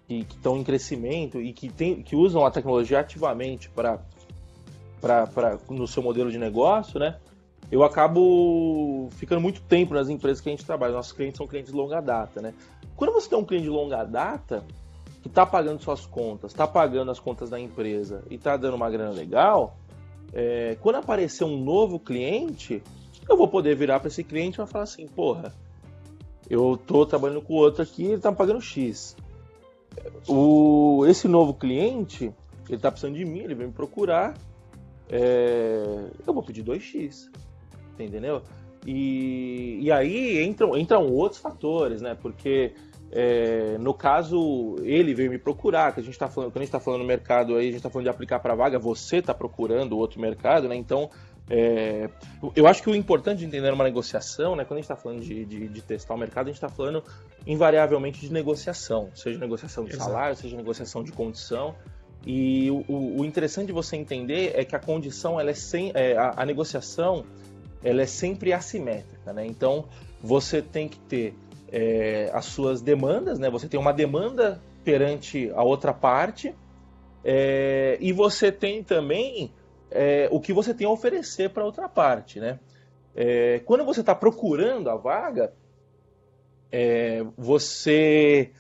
[0.08, 4.00] estão em crescimento e que, tem, que usam a tecnologia ativamente para
[5.68, 7.16] no seu modelo de negócio, né?
[7.70, 10.92] Eu acabo ficando muito tempo nas empresas que a gente trabalha.
[10.92, 12.52] Nossos clientes são clientes de longa data, né?
[12.96, 14.64] Quando você tem um cliente de longa data
[15.22, 18.90] que está pagando suas contas, está pagando as contas da empresa e está dando uma
[18.90, 19.76] grana legal,
[20.32, 22.82] é, quando aparecer um novo cliente,
[23.28, 25.54] eu vou poder virar para esse cliente e falar assim, porra,
[26.48, 29.16] eu tô trabalhando com outro aqui, ele tá me pagando X.
[30.26, 32.32] O, esse novo cliente,
[32.68, 34.34] ele tá precisando de mim, ele vem me procurar,
[35.08, 37.30] é, eu vou pedir 2X,
[38.04, 38.42] entendeu?
[38.86, 42.16] E, e aí entram, entram outros fatores, né?
[42.20, 42.72] Porque
[43.12, 46.68] é, no caso, ele veio me procurar, que a gente está falando, quando a gente
[46.68, 49.34] está falando no mercado aí, a gente está falando de aplicar para vaga, você está
[49.34, 50.76] procurando outro mercado, né?
[50.76, 51.10] Então
[51.52, 52.08] é,
[52.54, 55.20] eu acho que o importante de entender uma negociação, né, quando a gente está falando
[55.20, 57.02] de, de, de, testar o mercado, a gente está falando
[57.44, 60.10] invariavelmente de negociação, seja negociação de Exato.
[60.10, 61.74] salário, seja negociação de condição.
[62.24, 62.84] E o,
[63.18, 66.46] o, interessante de você entender é que a condição, ela é sem, é, a, a,
[66.46, 67.24] negociação,
[67.82, 69.46] ela é sempre assimétrica, né?
[69.46, 69.86] Então
[70.22, 71.34] você tem que ter
[71.72, 73.48] é, as suas demandas, né?
[73.50, 76.54] Você tem uma demanda perante a outra parte
[77.24, 79.52] é, e você tem também
[79.90, 82.58] é, o que você tem a oferecer para outra parte, né?
[83.14, 85.52] É, quando você está procurando a vaga,
[86.70, 88.50] é, você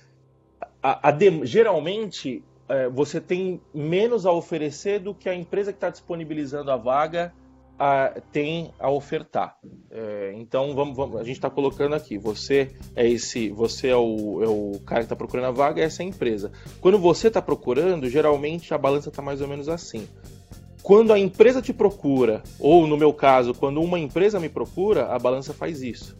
[0.82, 5.76] a, a de, geralmente é, você tem menos a oferecer do que a empresa que
[5.76, 7.32] está disponibilizando a vaga
[7.80, 9.56] a, tem a ofertar.
[9.90, 14.42] É, então vamos, vamos, a gente está colocando aqui, você é esse, você é o,
[14.44, 16.52] é o cara que está procurando a vaga, essa é a empresa.
[16.78, 20.06] Quando você está procurando, geralmente a balança está mais ou menos assim
[20.82, 25.18] quando a empresa te procura, ou no meu caso, quando uma empresa me procura, a
[25.18, 26.16] balança faz isso.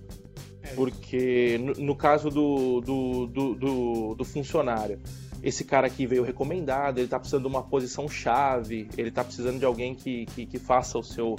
[0.63, 0.75] É.
[0.75, 5.01] Porque no, no caso do, do, do, do, do funcionário,
[5.43, 9.59] esse cara aqui veio recomendado, ele está precisando de uma posição chave, ele está precisando
[9.59, 11.37] de alguém que, que, que faça o seu.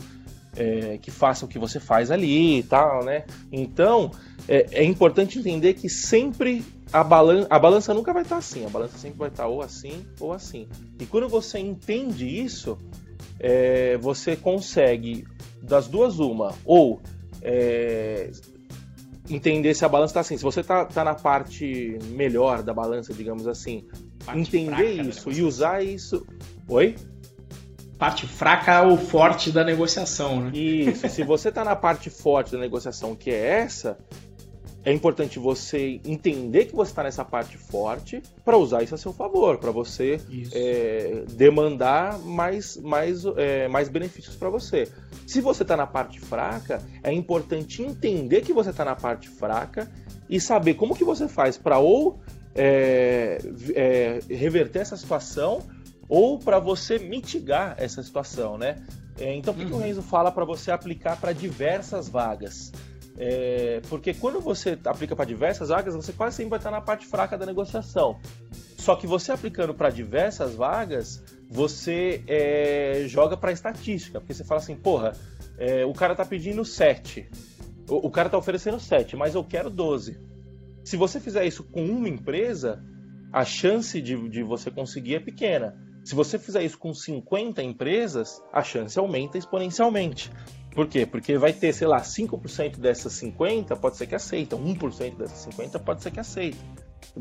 [0.53, 3.23] É, que faça o que você faz ali e tal, né?
[3.53, 4.11] Então
[4.49, 6.61] é, é importante entender que sempre
[6.91, 10.05] a, balan a balança nunca vai estar assim, a balança sempre vai estar ou assim
[10.19, 10.67] ou assim.
[10.99, 12.77] E quando você entende isso,
[13.39, 15.25] é, você consegue,
[15.61, 17.01] das duas, uma, ou
[17.41, 18.29] é,
[19.33, 20.37] entender se a balança está assim.
[20.37, 23.87] Se você está tá na parte melhor da balança, digamos assim,
[24.25, 26.25] parte entender isso e usar isso.
[26.67, 26.95] Oi?
[27.97, 30.51] Parte fraca ou forte da negociação, né?
[30.53, 31.07] Isso.
[31.07, 33.97] se você está na parte forte da negociação, que é essa,
[34.83, 39.13] é importante você entender que você está nessa parte forte para usar isso a seu
[39.13, 40.19] favor, para você
[40.53, 44.87] é, demandar mais, mais, é, mais benefícios para você.
[45.27, 49.89] Se você está na parte fraca, é importante entender que você está na parte fraca
[50.27, 52.19] e saber como que você faz para ou
[52.55, 53.39] é,
[53.75, 55.61] é, reverter essa situação
[56.09, 58.77] ou para você mitigar essa situação, né?
[59.19, 59.69] É, então, o que, uhum.
[59.69, 59.83] que o uhum.
[59.83, 62.71] Renzo fala para você aplicar para diversas vagas?
[63.17, 67.05] É, porque quando você aplica para diversas vagas, você quase sempre vai estar na parte
[67.05, 68.19] fraca da negociação.
[68.77, 74.59] Só que você aplicando para diversas vagas, você é, joga para estatística, porque você fala
[74.59, 75.13] assim, porra,
[75.57, 77.29] é, o cara tá pedindo 7,
[77.89, 80.17] o, o cara tá oferecendo 7, mas eu quero 12.
[80.83, 82.83] Se você fizer isso com uma empresa,
[83.31, 85.77] a chance de, de você conseguir é pequena.
[86.03, 90.31] Se você fizer isso com 50 empresas, a chance aumenta exponencialmente.
[90.73, 91.05] Por quê?
[91.05, 95.79] Porque vai ter, sei lá, 5% dessas 50 pode ser que aceitam, 1% dessas 50
[95.79, 96.59] pode ser que aceitem.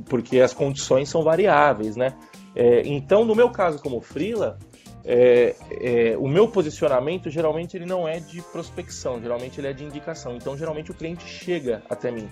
[0.09, 2.15] Porque as condições são variáveis, né?
[2.55, 4.59] É, então, no meu caso como freela,
[5.05, 9.85] é, é, o meu posicionamento geralmente ele não é de prospecção, geralmente ele é de
[9.85, 10.37] indicação.
[10.37, 12.29] Então, geralmente o cliente chega até mim.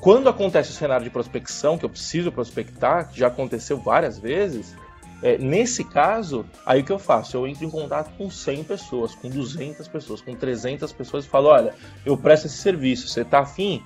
[0.00, 4.74] Quando acontece o cenário de prospecção, que eu preciso prospectar, que já aconteceu várias vezes,
[5.22, 7.36] é, nesse caso, aí o que eu faço?
[7.36, 11.48] Eu entro em contato com 100 pessoas, com 200 pessoas, com 300 pessoas e falo:
[11.48, 11.74] olha,
[12.04, 13.82] eu presto esse serviço, você tá afim?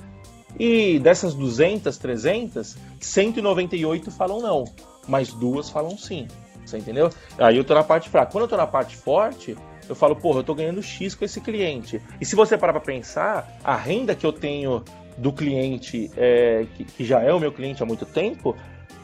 [0.59, 4.65] E dessas 200, 300, 198 falam não,
[5.07, 6.27] mas duas falam sim.
[6.65, 7.11] Você entendeu?
[7.39, 8.33] Aí eu tô na parte fraca.
[8.33, 9.57] Quando eu tô na parte forte,
[9.89, 12.01] eu falo, porra, eu tô ganhando X com esse cliente.
[12.21, 14.85] E se você parar pra pensar, a renda que eu tenho
[15.17, 18.57] do cliente, é, que, que já é o meu cliente há muito tempo,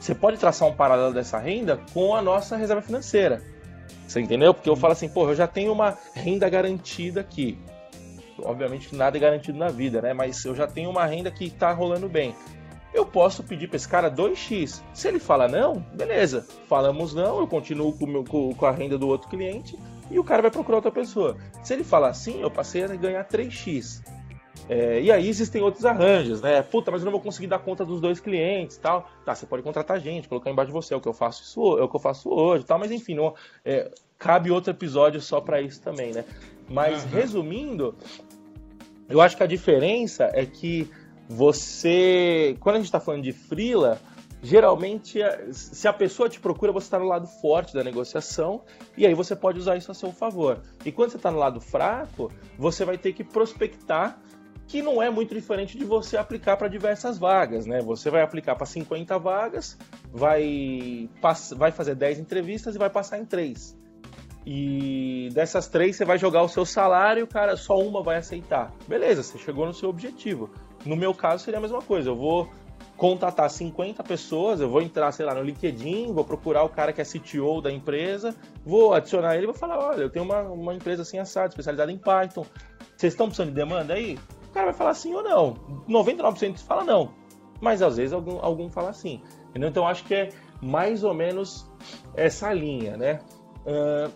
[0.06, 3.42] você pode traçar um paralelo dessa renda com a nossa reserva financeira.
[4.06, 4.54] Você entendeu?
[4.54, 7.58] Porque eu falo assim, pô, eu já tenho uma renda garantida aqui.
[8.38, 10.12] Obviamente que nada é garantido na vida, né?
[10.14, 12.36] Mas eu já tenho uma renda que está rolando bem.
[12.94, 14.80] eu posso pedir para esse cara 2x.
[14.94, 19.08] Se ele fala não, beleza, falamos não, eu continuo com, meu, com, a renda do
[19.08, 19.76] outro cliente
[20.08, 21.36] e o cara vai procurar outra pessoa.
[21.64, 24.04] Se ele falar sim, eu passei a ganhar 3x.
[24.68, 26.60] É, e aí existem outros arranjos, né?
[26.62, 29.08] Puta, mas eu não vou conseguir dar conta dos dois clientes tal.
[29.24, 31.78] Tá, você pode contratar gente, colocar embaixo de você, é o que eu faço isso,
[31.78, 35.40] é o que eu faço hoje tal, mas enfim, não, é, cabe outro episódio só
[35.40, 36.24] para isso também, né?
[36.68, 37.10] Mas uhum.
[37.10, 37.94] resumindo,
[39.08, 40.90] eu acho que a diferença é que
[41.28, 42.56] você.
[42.60, 44.00] Quando a gente está falando de frila,
[44.42, 45.20] geralmente,
[45.52, 48.62] se a pessoa te procura, você está no lado forte da negociação
[48.96, 50.60] e aí você pode usar isso a seu favor.
[50.84, 54.18] E quando você está no lado fraco, você vai ter que prospectar,
[54.66, 57.80] que não é muito diferente de você aplicar para diversas vagas, né?
[57.82, 59.78] Você vai aplicar para 50 vagas,
[60.12, 61.08] vai,
[61.56, 63.76] vai fazer 10 entrevistas e vai passar em 3.
[64.48, 68.72] E dessas três você vai jogar o seu salário, cara, só uma vai aceitar.
[68.86, 70.50] Beleza, você chegou no seu objetivo.
[70.84, 72.10] No meu caso seria a mesma coisa.
[72.10, 72.48] Eu vou
[72.96, 77.00] contatar 50 pessoas, eu vou entrar, sei lá, no LinkedIn, vou procurar o cara que
[77.00, 80.74] é CTO da empresa, vou adicionar ele e vou falar, olha, eu tenho uma, uma
[80.74, 82.46] empresa assim assada, especializada em Python.
[82.96, 84.16] Vocês estão precisando de demanda aí?
[84.56, 85.54] O cara vai falar sim ou não.
[85.86, 87.10] 99% fala não.
[87.60, 89.20] Mas às vezes algum, algum fala sim.
[89.50, 89.68] Entendeu?
[89.68, 90.30] Então acho que é
[90.62, 91.70] mais ou menos
[92.14, 93.20] essa linha, né?
[93.66, 94.10] Uh,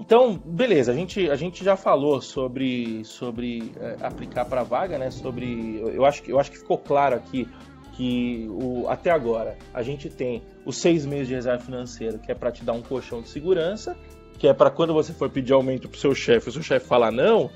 [0.00, 5.10] então, beleza, a gente, a gente já falou sobre, sobre é, aplicar para vaga, né?
[5.10, 5.82] Sobre.
[5.82, 7.46] Eu acho, que, eu acho que ficou claro aqui
[7.92, 12.34] que o, até agora a gente tem os seis meses de reserva financeira, que é
[12.34, 13.94] para te dar um colchão de segurança,
[14.38, 17.10] que é para quando você for pedir aumento pro seu chefe, o seu chefe falar
[17.10, 17.50] não,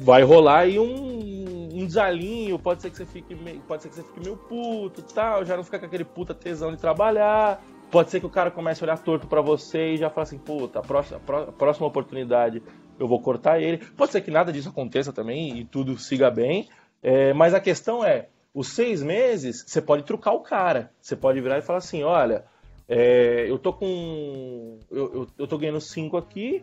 [0.00, 3.94] vai rolar aí um, um desalinho, pode ser que você fique meio, pode ser que
[3.94, 7.62] você fique meio puto, tal, já não fica com aquele puta tesão de trabalhar.
[7.90, 10.38] Pode ser que o cara comece a olhar torto para você e já fala assim,
[10.38, 12.62] puta, a próxima, a próxima oportunidade
[12.98, 13.78] eu vou cortar ele.
[13.78, 16.70] Pode ser que nada disso aconteça também e tudo siga bem.
[17.02, 20.90] É, mas a questão é, os seis meses, você pode trucar o cara.
[21.00, 22.44] Você pode virar e falar assim, olha,
[22.88, 24.78] é, eu tô com.
[24.90, 26.62] Eu, eu, eu, tô ganhando cinco aqui,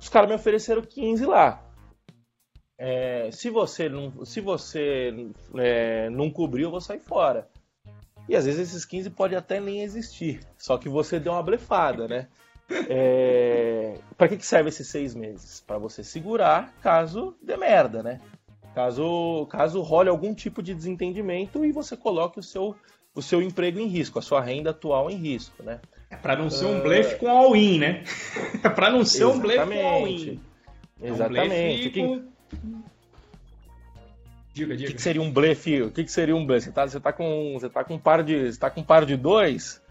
[0.00, 1.62] os caras me ofereceram 15 lá.
[2.78, 7.48] É, se você não, se você é, não cobriu, eu vou sair fora.
[8.28, 10.40] E às vezes esses 15 pode até nem existir.
[10.58, 12.28] Só que você deu uma blefada, né?
[12.88, 13.94] É...
[14.16, 15.60] Para que, que serve esses seis meses?
[15.60, 18.20] Para você segurar caso dê merda, né?
[18.74, 22.74] Caso, caso role algum tipo de desentendimento e você coloque o seu,
[23.14, 25.80] o seu emprego em risco, a sua renda atual em risco, né?
[26.10, 28.04] É para não ser um blefe com all-in, né?
[28.62, 30.40] É para não ser um blefe com all-in.
[31.00, 32.00] Exatamente.
[32.00, 32.35] É um
[34.52, 34.84] Diga, diga.
[34.84, 35.82] O que, que, seria um blefe?
[35.82, 36.66] O que, que seria um blefe?
[36.66, 38.84] Você tá, você tá com, você tá com um par de, você tá com um
[38.84, 39.82] par de dois.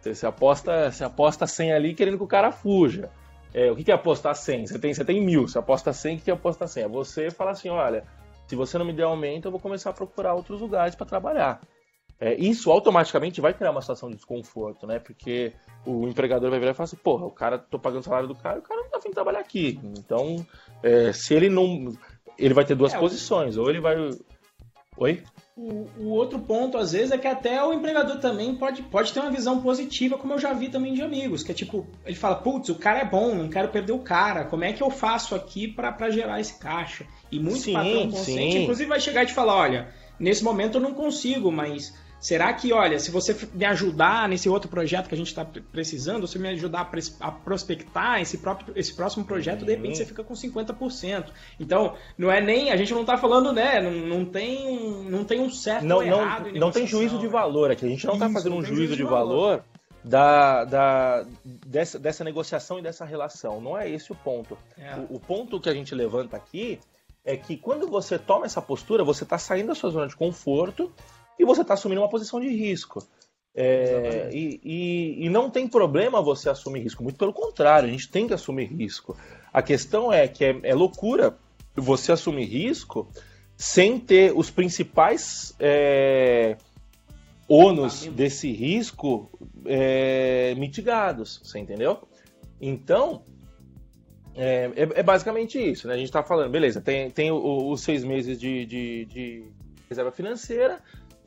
[0.00, 3.10] Você, você aposta, você aposta 100 ali querendo que o cara fuja.
[3.52, 4.66] É, o que, que é apostar 100?
[4.66, 5.46] Você tem, você tem mil.
[5.46, 6.84] Você aposta 100, o que, que é apostar 100?
[6.84, 8.04] É você falar assim, olha,
[8.46, 11.60] se você não me der aumento, eu vou começar a procurar outros lugares para trabalhar.
[12.18, 14.98] É, isso automaticamente vai criar uma situação de desconforto, né?
[14.98, 15.52] Porque
[15.86, 18.34] o empregador vai virar e falar assim, porra, o cara, tô pagando o salário do
[18.34, 19.80] cara, o cara não tá afim de trabalhar aqui.
[19.98, 20.44] Então,
[20.82, 21.92] é, se ele não
[22.40, 23.96] ele vai ter duas é, posições, ou ele vai.
[24.96, 25.22] Oi?
[25.56, 29.20] O, o, outro ponto, às vezes, é que até o empregador também pode, pode ter
[29.20, 32.36] uma visão positiva, como eu já vi também de amigos, que é tipo, ele fala,
[32.36, 35.34] putz, o cara é bom, não quero perder o cara, como é que eu faço
[35.34, 37.04] aqui para gerar esse caixa?
[37.30, 38.62] E muito sim, patrão consciente, sim.
[38.62, 42.70] inclusive, vai chegar e te falar, olha, nesse momento eu não consigo, mas Será que,
[42.70, 45.42] olha, se você me ajudar nesse outro projeto que a gente está
[45.72, 50.22] precisando, se me ajudar a prospectar esse, próprio, esse próximo projeto, de repente você fica
[50.22, 51.30] com 50%.
[51.58, 52.70] Então, não é nem.
[52.70, 53.80] A gente não está falando, né?
[53.80, 56.52] Não, não, tem, não tem um certo não, errado.
[56.52, 57.86] Não, não tem juízo de valor aqui.
[57.86, 59.56] A gente não está fazendo um juízo de valor.
[59.56, 59.64] valor
[60.04, 63.62] da, da, dessa, dessa negociação e dessa relação.
[63.62, 64.58] Não é esse o ponto.
[64.76, 64.94] É.
[64.96, 66.78] O, o, ponto que a gente levanta aqui
[67.24, 70.92] é que quando você toma essa postura, você está saindo da sua zona de conforto
[71.40, 73.02] e você está assumindo uma posição de risco.
[73.54, 78.08] É, e, e, e, não tem problema você assumir risco, muito pelo contrário, a gente
[78.08, 79.16] tem que assumir risco.
[79.52, 81.36] A questão é que é, é loucura
[81.74, 83.08] você assumir risco
[83.56, 86.56] sem ter os principais é,
[87.48, 89.30] ônus desse risco
[89.66, 91.98] é, mitigados, você entendeu?
[92.60, 93.24] Então,
[94.36, 95.94] é, é, é basicamente isso, né?
[95.94, 99.44] A gente está falando, beleza, tem, tem os seis meses de, de, de
[99.88, 100.80] reserva financeira,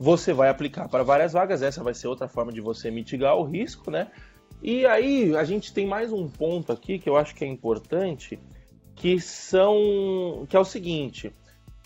[0.04, 3.42] você vai aplicar para várias vagas, essa vai ser outra forma de você mitigar o
[3.42, 4.08] risco, né?
[4.62, 8.38] E aí a gente tem mais um ponto aqui que eu acho que é importante,
[8.94, 11.32] que são que é o seguinte: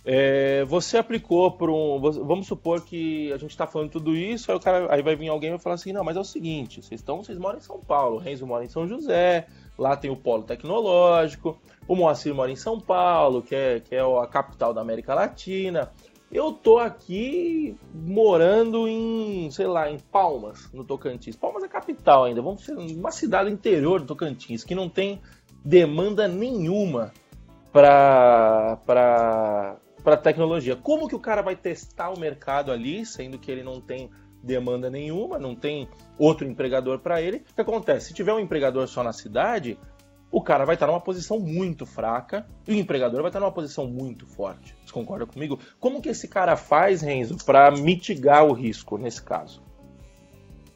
[0.04, 4.56] é, você aplicou para um, vamos supor que a gente está falando tudo isso, aí
[4.56, 6.82] o cara, aí vai vir alguém e vai falar assim, não, mas é o seguinte,
[6.82, 9.46] vocês estão, vocês moram em São Paulo, o Renzo mora em São José,
[9.78, 11.56] lá tem o polo tecnológico,
[11.86, 15.90] o Moacir mora em São Paulo, que é, que é a capital da América Latina.
[16.30, 21.34] Eu tô aqui morando em, sei lá, em Palmas, no Tocantins.
[21.36, 25.20] Palmas é capital ainda, vamos ser uma cidade interior do Tocantins que não tem
[25.64, 27.12] demanda nenhuma
[27.72, 28.78] para
[30.04, 30.76] para tecnologia.
[30.76, 34.10] Como que o cara vai testar o mercado ali, sendo que ele não tem
[34.42, 37.38] demanda nenhuma, não tem outro empregador para ele?
[37.50, 38.08] O que acontece?
[38.08, 39.78] Se tiver um empregador só na cidade,
[40.30, 43.86] o cara vai estar numa posição muito fraca e o empregador vai estar numa posição
[43.86, 44.77] muito forte.
[44.98, 45.60] Concorda comigo?
[45.78, 49.62] Como que esse cara faz, Renzo, para mitigar o risco nesse caso?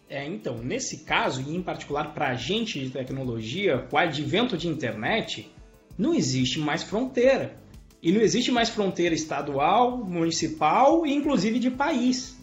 [0.09, 4.57] É, então, nesse caso, e em particular para a gente de tecnologia, com o advento
[4.57, 5.51] de internet,
[5.99, 7.57] não existe mais fronteira.
[8.01, 12.37] E não existe mais fronteira estadual, municipal e inclusive de país.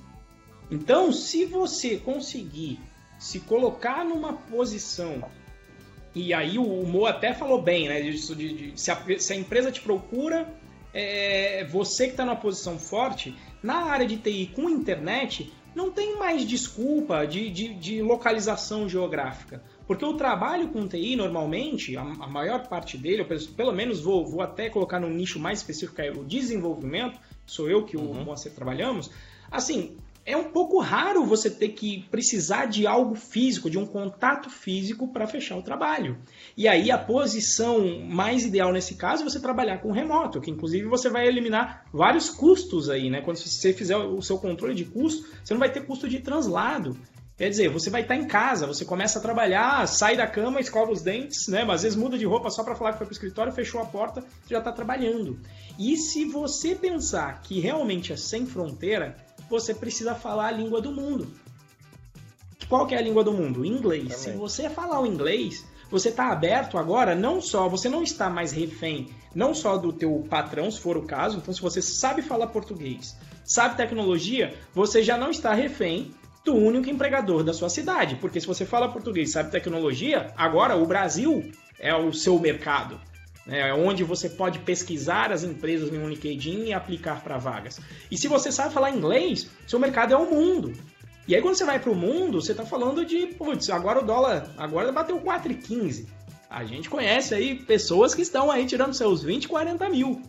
[0.72, 2.80] Então, se você conseguir
[3.18, 5.24] se colocar numa posição
[6.14, 8.02] e aí o Mo até falou bem, né?
[8.02, 10.52] Disso de, de, se, a, se, a, empresa te procura,
[10.94, 16.18] é, você que está numa posição forte, na área de TI com internet, não tem
[16.18, 19.64] mais desculpa de, de, de localização geográfica.
[19.86, 23.26] Porque o trabalho com TI, normalmente, a, a maior parte dele,
[23.56, 27.70] pelo menos vou, vou até colocar num nicho mais específico, que é o desenvolvimento, sou
[27.70, 28.24] eu que o uhum.
[28.24, 29.10] Moacir trabalhamos,
[29.50, 29.98] assim,
[30.30, 35.08] é um pouco raro você ter que precisar de algo físico, de um contato físico
[35.08, 36.20] para fechar o trabalho.
[36.56, 40.88] E aí a posição mais ideal nesse caso é você trabalhar com remoto, que inclusive
[40.88, 43.22] você vai eliminar vários custos aí, né?
[43.22, 46.96] Quando você fizer o seu controle de custo, você não vai ter custo de translado.
[47.36, 50.92] Quer dizer, você vai estar em casa, você começa a trabalhar, sai da cama, escova
[50.92, 51.64] os dentes, né?
[51.64, 53.82] Mas às vezes muda de roupa só para falar que foi para o escritório, fechou
[53.82, 55.40] a porta, já está trabalhando.
[55.80, 59.16] E se você pensar que realmente é sem fronteira,
[59.50, 61.28] você precisa falar a língua do mundo.
[62.68, 63.66] Qual que é a língua do mundo?
[63.66, 64.04] inglês.
[64.04, 64.18] Também.
[64.18, 68.52] Se você falar o inglês, você está aberto agora, não só, você não está mais
[68.52, 72.48] refém, não só do teu patrão, se for o caso, então se você sabe falar
[72.48, 76.14] português, sabe tecnologia, você já não está refém
[76.46, 80.86] do único empregador da sua cidade, porque se você fala português, sabe tecnologia, agora o
[80.86, 83.00] Brasil é o seu mercado
[83.46, 87.80] né, onde você pode pesquisar as empresas no LinkedIn e aplicar para vagas.
[88.12, 90.74] E se você sabe falar inglês, seu mercado é o mundo.
[91.28, 94.06] E aí quando você vai para o mundo, você está falando de, putz, agora o
[94.06, 96.08] dólar agora bateu 4,15.
[96.50, 100.22] A gente conhece aí pessoas que estão aí tirando seus 20, 40 mil.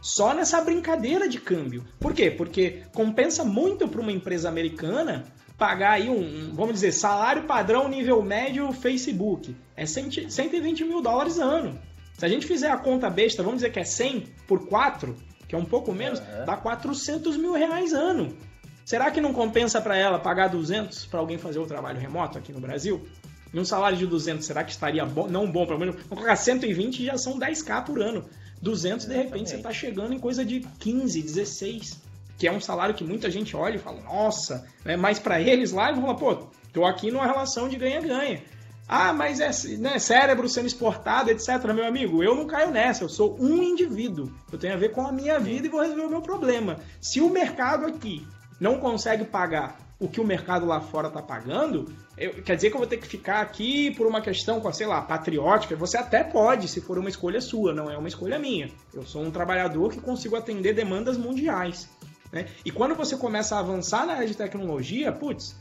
[0.00, 1.84] Só nessa brincadeira de câmbio.
[1.98, 2.30] Por quê?
[2.30, 5.24] Porque compensa muito para uma empresa americana
[5.56, 9.56] pagar aí um, vamos dizer, salário padrão nível médio Facebook.
[9.76, 11.80] É 120 mil dólares ano.
[12.14, 15.16] Se a gente fizer a conta besta, vamos dizer que é 100 por 4,
[15.48, 16.44] que é um pouco menos, uhum.
[16.46, 18.36] dá 400 mil reais ano.
[18.84, 22.52] Será que não compensa para ela pagar 200 para alguém fazer o trabalho remoto aqui
[22.52, 23.06] no Brasil?
[23.52, 25.28] E um salário de 200, será que estaria bom?
[25.28, 25.94] Não bom, pelo menos.
[25.94, 28.24] Vamos colocar 120 já são 10k por ano.
[28.60, 32.02] 200, de repente, você está chegando em coisa de 15, 16.
[32.36, 34.96] Que é um salário que muita gente olha e fala, nossa, né?
[34.96, 38.42] mas para eles lá, eles vão falar, pô, tô aqui numa relação de ganha-ganha.
[38.86, 41.48] Ah, mas é né, cérebro sendo exportado, etc.
[41.74, 43.04] Meu amigo, eu não caio nessa.
[43.04, 44.30] Eu sou um indivíduo.
[44.52, 46.78] Eu tenho a ver com a minha vida e vou resolver o meu problema.
[47.00, 48.26] Se o mercado aqui
[48.60, 52.76] não consegue pagar o que o mercado lá fora está pagando, eu, quer dizer que
[52.76, 55.74] eu vou ter que ficar aqui por uma questão, sei lá, patriótica.
[55.76, 58.70] Você até pode, se for uma escolha sua, não é uma escolha minha.
[58.92, 61.88] Eu sou um trabalhador que consigo atender demandas mundiais.
[62.30, 62.46] Né?
[62.64, 65.56] E quando você começa a avançar na área de tecnologia, putz,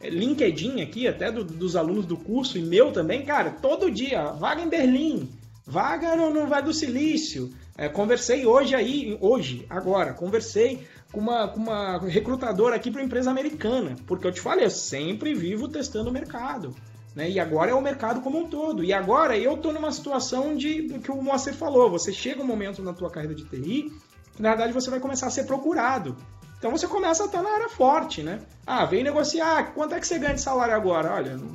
[0.00, 4.62] LinkedIn aqui, até do, dos alunos do curso e meu também, cara, todo dia, vaga
[4.62, 5.28] em Berlim,
[5.66, 7.52] vaga no, no Vale do Silício.
[7.76, 13.30] É, conversei hoje aí, hoje, agora, conversei com uma, com uma recrutadora aqui para empresa
[13.30, 16.74] americana, porque eu te falei, eu sempre vivo testando o mercado.
[17.14, 17.30] Né?
[17.30, 18.84] E agora é o mercado como um todo.
[18.84, 21.90] E agora eu estou numa situação de do que o Moacir falou.
[21.90, 23.92] Você chega um momento na tua carreira de TI
[24.36, 26.16] que na verdade você vai começar a ser procurado.
[26.58, 28.40] Então você começa a estar na área forte, né?
[28.66, 31.12] Ah, vem negociar, quanto é que você ganha de salário agora?
[31.12, 31.46] Olha, não,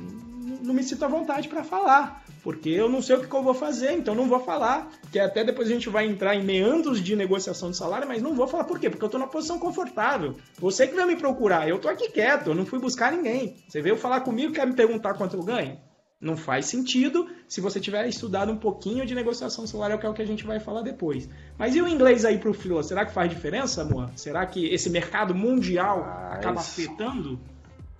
[0.62, 3.42] não me sinto à vontade para falar, porque eu não sei o que, que, eu
[3.42, 4.90] vou fazer, então não vou falar.
[5.12, 8.34] Que até depois a gente vai entrar em meandros de negociação de salário, mas não
[8.34, 8.88] vou falar por quê?
[8.88, 10.36] Porque eu estou na posição confortável.
[10.58, 13.56] Você que veio me procurar, eu estou aqui quieto, eu não fui buscar ninguém.
[13.68, 15.78] Você veio falar comigo, quer me perguntar quanto eu ganho?
[16.24, 20.14] Não faz sentido se você tiver estudado um pouquinho de negociação salarial, que é o
[20.14, 21.28] que a gente vai falar depois.
[21.58, 22.82] Mas e o inglês aí para o freela?
[22.82, 24.10] Será que faz diferença, amor?
[24.16, 27.38] Será que esse mercado mundial acaba afetando?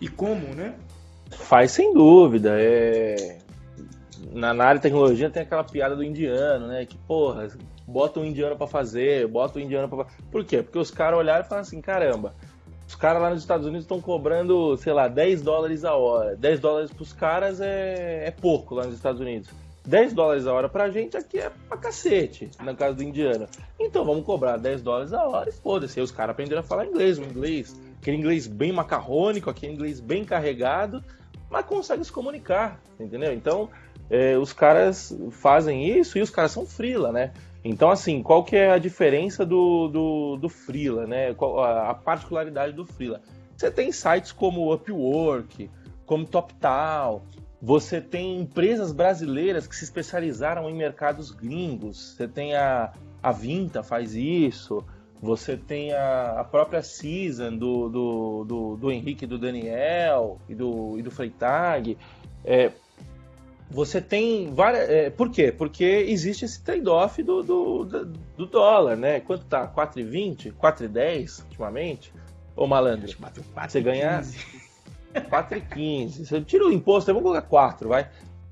[0.01, 0.75] E como, né?
[1.33, 2.57] Faz sem dúvida.
[2.59, 3.41] É...
[4.33, 6.87] Na, na área de tecnologia tem aquela piada do indiano, né?
[6.87, 7.49] Que, porra,
[7.87, 10.63] bota um indiano para fazer, bota um indiano para Por quê?
[10.63, 12.35] Porque os caras olharam e falaram assim, caramba,
[12.95, 16.37] os caras lá nos Estados Unidos estão cobrando, sei lá, 10 dólares a hora.
[16.37, 19.51] 10 dólares para os caras é, é pouco lá nos Estados Unidos.
[19.85, 23.49] 10 dólares a hora pra gente aqui é pra cacete, na casa do indiano.
[23.81, 25.99] Então vamos cobrar 10 dólares a hora e foda-se.
[25.99, 29.99] Aí os caras aprenderam a falar inglês, o inglês, aquele inglês bem macarrônico, aquele inglês
[29.99, 31.03] bem carregado,
[31.51, 33.33] mas consegue se comunicar, entendeu?
[33.33, 33.69] Então
[34.09, 37.33] é, os caras fazem isso e os caras são frila, né?
[37.65, 41.33] Então, assim, qual que é a diferença do, do, do freela, né?
[41.33, 43.23] Qual, a particularidade do freela?
[43.57, 45.71] Você tem sites como Upwork,
[46.05, 47.25] como TopTal,
[47.67, 52.15] você tem empresas brasileiras que se especializaram em mercados gringos.
[52.15, 52.93] Você tem a,
[53.23, 54.85] a Vinta faz isso.
[55.23, 60.99] Você tem a, a própria Season do, do, do, do Henrique do Daniel e do,
[60.99, 61.97] e do Freitag.
[62.45, 62.71] É,
[63.71, 64.89] você tem várias.
[64.89, 65.51] É, por quê?
[65.51, 67.85] Porque existe esse trade-off do, do,
[68.37, 69.21] do, dólar, né?
[69.21, 69.67] Quanto tá?
[69.67, 70.53] 4,20?
[70.53, 72.13] 4,10 ultimamente?
[72.55, 73.11] Ô malandro,
[73.69, 74.23] você ganhar
[75.15, 76.27] 4,15.
[76.27, 78.09] Você tira o imposto, vamos colocar 4, vai.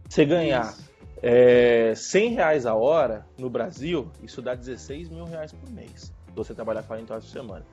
[0.08, 0.74] Você ganhar
[1.22, 6.12] é, 100 reais a hora no Brasil, isso dá 16 mil reais por mês.
[6.34, 7.64] Você trabalhar 40 horas por semana.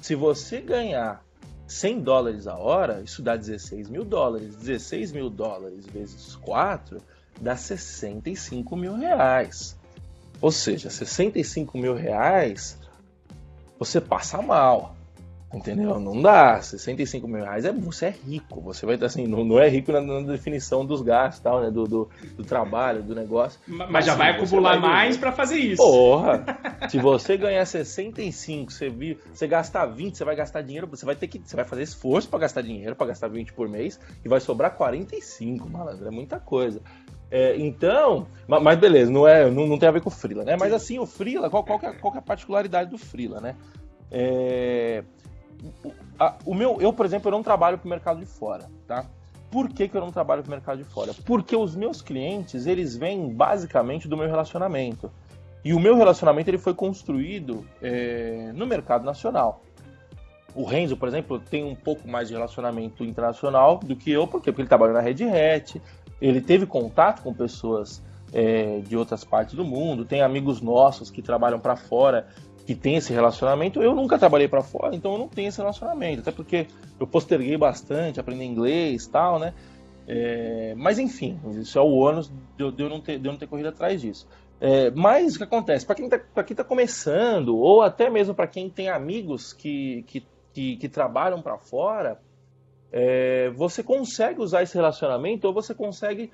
[0.00, 1.24] Se você ganhar
[1.66, 4.56] 100 dólares a hora, isso dá 16 mil dólares.
[4.56, 7.00] 16 mil dólares vezes 4
[7.40, 9.76] dá 65 mil reais.
[10.40, 12.78] Ou seja, 65 mil reais
[13.78, 14.94] você passa mal.
[15.54, 16.00] Entendeu?
[16.00, 16.60] Não dá.
[16.60, 18.60] 65 mil reais é, você é rico.
[18.62, 21.70] Você vai estar assim, não, não é rico na, na, definição dos gastos, tal, né?
[21.70, 23.60] Do, do, do trabalho, do negócio.
[23.66, 25.82] Mas, mas já assim, vai acumular vai mais para fazer isso.
[25.82, 26.44] Porra!
[26.90, 28.90] se você ganhar 65, você,
[29.32, 31.38] você gastar 20, você vai gastar dinheiro, você vai ter que.
[31.38, 34.74] Você vai fazer esforço para gastar dinheiro, para gastar 20 por mês, e vai sobrar
[34.74, 36.06] 45, malandro.
[36.06, 36.80] É muita coisa.
[37.30, 40.56] É, então, mas beleza, não, é, não, não tem a ver com o Freela, né?
[40.58, 43.40] Mas assim, o Freela, qual, qual, que é, qual que é a particularidade do Freela,
[43.40, 43.56] né?
[44.10, 45.02] É,
[46.18, 49.06] a, o meu, eu, por exemplo, eu não trabalho para o mercado de fora, tá?
[49.50, 51.12] Por que, que eu não trabalho para o mercado de fora?
[51.24, 55.10] Porque os meus clientes, eles vêm basicamente do meu relacionamento.
[55.64, 59.62] E o meu relacionamento ele foi construído é, no mercado nacional.
[60.54, 64.26] O Renzo, por exemplo, tem um pouco mais de relacionamento internacional do que eu?
[64.26, 65.80] Porque ele trabalha na Red Hat,
[66.20, 68.02] ele teve contato com pessoas
[68.32, 72.26] é, de outras partes do mundo, tem amigos nossos que trabalham para fora
[72.64, 73.82] que tem esse relacionamento.
[73.82, 76.20] Eu nunca trabalhei para fora, então eu não tenho esse relacionamento.
[76.20, 76.66] Até porque
[76.98, 79.54] eu posterguei bastante, aprendi inglês tal, né?
[80.06, 83.38] É, mas enfim, isso é o ônus de, de, eu não ter, de eu não
[83.38, 84.26] ter corrido atrás disso.
[84.60, 85.84] É, mas o que acontece?
[85.84, 90.76] Para quem está tá começando, ou até mesmo para quem tem amigos que, que, que,
[90.76, 92.20] que trabalham para fora,
[92.92, 96.30] é, você consegue usar esse relacionamento ou você consegue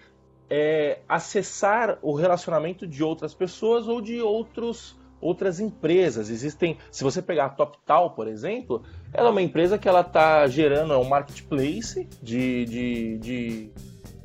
[0.48, 6.30] é, acessar o relacionamento de outras pessoas ou de outros outras empresas.
[6.30, 10.46] Existem, se você pegar a TopTal, por exemplo, ela é uma empresa que ela está
[10.46, 13.70] gerando é um marketplace de, de, de,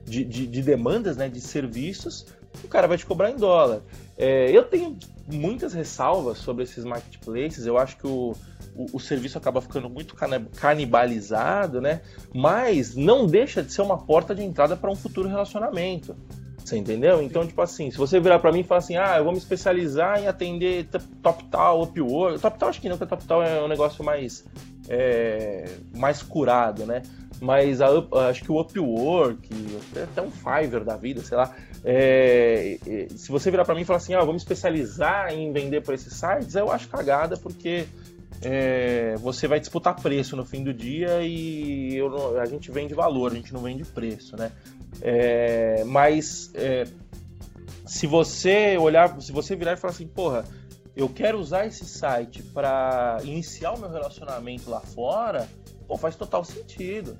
[0.05, 2.25] de, de, de demandas, né, de serviços.
[2.63, 3.81] O cara vai te cobrar em dólar.
[4.17, 7.65] É, eu tenho muitas ressalvas sobre esses marketplaces.
[7.65, 8.33] Eu acho que o,
[8.75, 10.15] o, o, serviço acaba ficando muito
[10.55, 12.01] canibalizado, né?
[12.33, 16.15] Mas não deixa de ser uma porta de entrada para um futuro relacionamento.
[16.65, 17.21] Você entendeu?
[17.21, 19.37] Então, tipo assim, se você virar para mim e falar assim, ah, eu vou me
[19.37, 20.87] especializar em atender
[21.21, 22.39] TopTal, Upwork.
[22.39, 24.43] TopTal acho que não, porque TopTal é um negócio mais,
[24.89, 27.03] é, mais curado, né?
[27.39, 27.87] Mas a,
[28.29, 29.47] acho que o Upwork,
[30.01, 31.55] até um Fiverr da vida, sei lá.
[31.83, 32.79] É,
[33.15, 35.81] se você virar para mim e falar assim, ah, eu vou me especializar em vender
[35.81, 37.85] por esses sites, eu acho cagada, porque
[38.41, 43.31] é, você vai disputar preço no fim do dia e eu, a gente vende valor,
[43.31, 44.51] a gente não vende preço, né?
[45.01, 46.85] É, mas é,
[47.85, 50.45] se você olhar, se você virar e falar assim, porra,
[50.95, 55.47] eu quero usar esse site para iniciar o meu relacionamento lá fora,
[55.87, 57.17] pô, faz total sentido.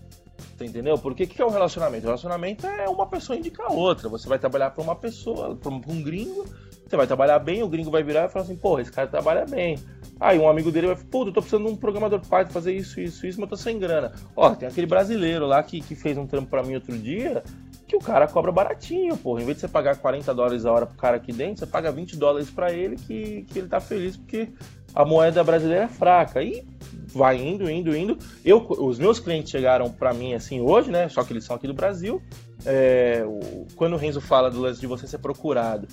[0.59, 0.97] Entendeu?
[0.97, 2.03] Porque o que é o relacionamento?
[2.03, 4.07] O relacionamento é uma pessoa indicar outra.
[4.07, 6.45] Você vai trabalhar para uma pessoa, para um gringo,
[6.87, 9.45] você vai trabalhar bem, o gringo vai virar e falar assim, porra, esse cara trabalha
[9.45, 9.77] bem.
[10.19, 12.73] Aí um amigo dele vai falar, pô, eu tô precisando de um programador Python fazer
[12.73, 14.13] isso, isso, isso, mas eu tô sem grana.
[14.35, 17.43] Ó, tem aquele brasileiro lá que, que fez um trampo para mim outro dia,
[17.87, 19.41] que o cara cobra baratinho, porra.
[19.41, 21.91] Em vez de você pagar 40 dólares a hora pro cara aqui dentro, você paga
[21.91, 24.49] 20 dólares para ele que, que ele tá feliz porque
[24.93, 26.41] a moeda brasileira é fraca.
[26.41, 26.65] E
[27.13, 28.17] vai indo, indo, indo.
[28.43, 31.07] Eu, os meus clientes chegaram para mim assim hoje, né?
[31.07, 32.21] Só que eles são aqui do Brasil.
[32.65, 35.87] É, o, quando o Renzo fala do lance de você ser procurado,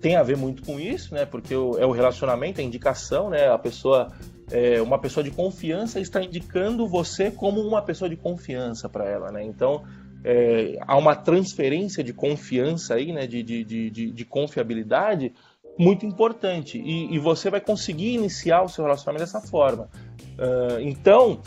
[0.00, 1.24] tem a ver muito com isso, né?
[1.24, 3.48] Porque o, é o relacionamento, a indicação, né?
[3.48, 4.08] A pessoa
[4.50, 9.30] é, uma pessoa de confiança está indicando você como uma pessoa de confiança para ela,
[9.30, 9.42] né?
[9.42, 9.84] Então,
[10.24, 15.32] é, há uma transferência de confiança aí, né, de, de, de, de confiabilidade
[15.78, 19.88] muito importante e, e, você vai conseguir iniciar o seu relacionamento dessa forma.
[20.36, 21.40] Uh, então,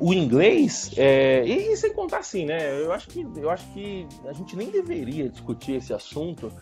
[0.00, 2.82] o inglês, é, e, e, sem contar assim, né?
[2.82, 6.52] Eu acho, que, eu acho que a gente nem deveria discutir esse assunto,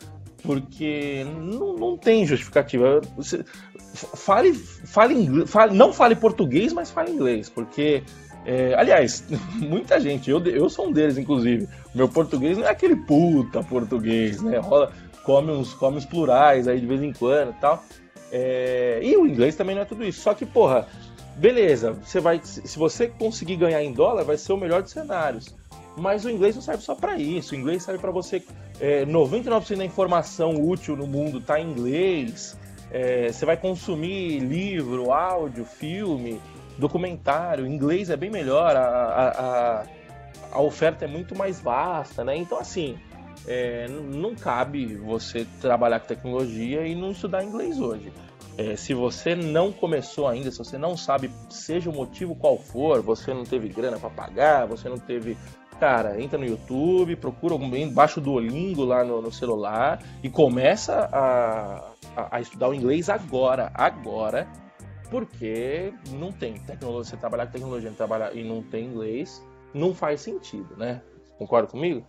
[0.42, 3.00] porque não, não tem justificativa.
[3.16, 3.42] Você,
[3.94, 8.02] fale, fale, fale, não fale português, mas fale inglês, porque.
[8.44, 9.24] É, aliás,
[9.56, 11.68] muita gente, eu, eu sou um deles, inclusive.
[11.94, 14.58] Meu português não é aquele puta português, né?
[14.58, 14.92] Rola,
[15.24, 17.82] come uns, come uns plurais aí de vez em quando e tal.
[18.30, 20.20] É, e o inglês também não é tudo isso.
[20.20, 20.86] Só que, porra,
[21.36, 25.54] beleza, você vai, se você conseguir ganhar em dólar, vai ser o melhor dos cenários.
[25.96, 27.54] Mas o inglês não serve só para isso.
[27.54, 28.42] O inglês serve para você.
[28.80, 32.56] É, 99% da informação útil no mundo está em inglês.
[32.90, 36.40] É, você vai consumir livro, áudio, filme,
[36.82, 37.66] documentário.
[37.66, 38.76] Inglês é bem melhor.
[38.76, 39.84] A, a,
[40.52, 42.36] a oferta é muito mais vasta, né?
[42.36, 42.98] Então, assim,
[43.46, 48.12] é, não cabe você trabalhar com tecnologia e não estudar inglês hoje.
[48.58, 53.00] É, se você não começou ainda, se você não sabe, seja o motivo qual for,
[53.00, 55.36] você não teve grana para pagar, você não teve.
[55.80, 61.92] Cara, entra no YouTube, procura embaixo do Olingo lá no, no celular e começa a,
[62.14, 64.46] a, a, estudar o inglês agora, agora,
[65.12, 67.10] porque não tem tecnologia.
[67.10, 71.02] Você trabalhar com tecnologia e, trabalhar, e não tem inglês, não faz sentido, né?
[71.38, 72.02] Concorda comigo?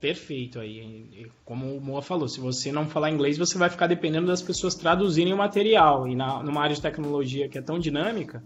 [0.00, 1.30] Perfeito aí.
[1.44, 4.74] Como o Moa falou, se você não falar inglês, você vai ficar dependendo das pessoas
[4.74, 6.08] traduzirem o material.
[6.08, 8.42] E na, numa área de tecnologia que é tão dinâmica,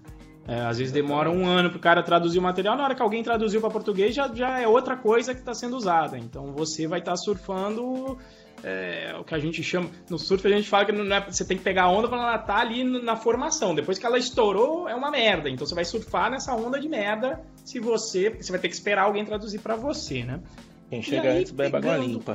[0.46, 2.76] é, às vezes demora um ano para o cara traduzir o material.
[2.76, 5.76] Na hora que alguém traduziu para português, já, já é outra coisa que está sendo
[5.76, 6.18] usada.
[6.18, 8.18] Então você vai estar tá surfando
[8.62, 9.90] é, o que a gente chama.
[10.08, 12.22] No surf a gente fala que não é, você tem que pegar a onda quando
[12.22, 13.74] ela tá ali na formação.
[13.74, 15.48] Depois que ela estourou, é uma merda.
[15.48, 18.30] Então você vai surfar nessa onda de merda se você.
[18.30, 20.40] Você vai ter que esperar alguém traduzir para você, né?
[20.88, 22.34] Quem chega aí, antes bebe água limpa.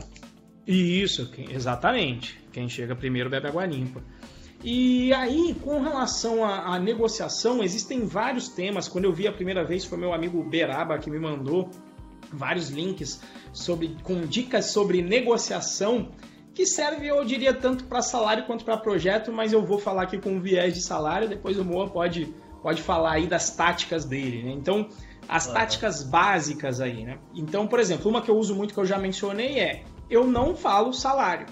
[0.65, 2.39] Isso, exatamente.
[2.51, 4.01] Quem chega primeiro bebe água limpa.
[4.63, 8.87] E aí, com relação à, à, negociação, existem vários temas.
[8.87, 11.69] Quando eu vi a primeira vez, foi meu amigo Beraba que me mandou
[12.31, 13.21] vários links
[13.53, 16.11] sobre, com dicas sobre negociação,
[16.53, 20.17] que serve, eu diria, tanto para salário quanto para projeto, mas eu vou falar aqui
[20.17, 24.43] com viés de salário, depois o Moa pode, pode falar aí das táticas dele.
[24.43, 24.51] Né?
[24.51, 24.87] Então,
[25.27, 27.17] as táticas básicas aí, né?
[27.33, 30.55] Então, por exemplo, uma que eu uso muito que eu já mencionei é eu não
[30.55, 31.47] falo salário.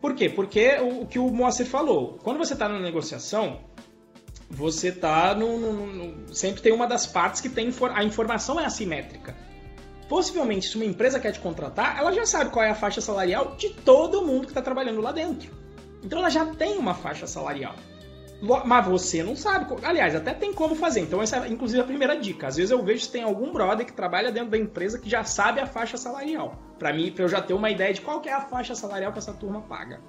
[0.00, 0.28] Por quê?
[0.28, 3.60] Porque o, o que o Moacir falou, quando você está na negociação,
[4.48, 8.64] você está no, no, no, sempre tem uma das partes que tem a informação é
[8.64, 9.36] assimétrica.
[10.10, 13.54] Possivelmente, se uma empresa quer te contratar, ela já sabe qual é a faixa salarial
[13.56, 15.52] de todo mundo que está trabalhando lá dentro.
[16.02, 17.76] Então, ela já tem uma faixa salarial.
[18.64, 19.72] Mas você não sabe.
[19.84, 20.98] Aliás, até tem como fazer.
[20.98, 22.48] Então, essa é inclusive a primeira dica.
[22.48, 25.22] Às vezes eu vejo se tem algum brother que trabalha dentro da empresa que já
[25.22, 26.60] sabe a faixa salarial.
[26.76, 29.18] Para mim, para eu já ter uma ideia de qual é a faixa salarial que
[29.18, 30.00] essa turma paga.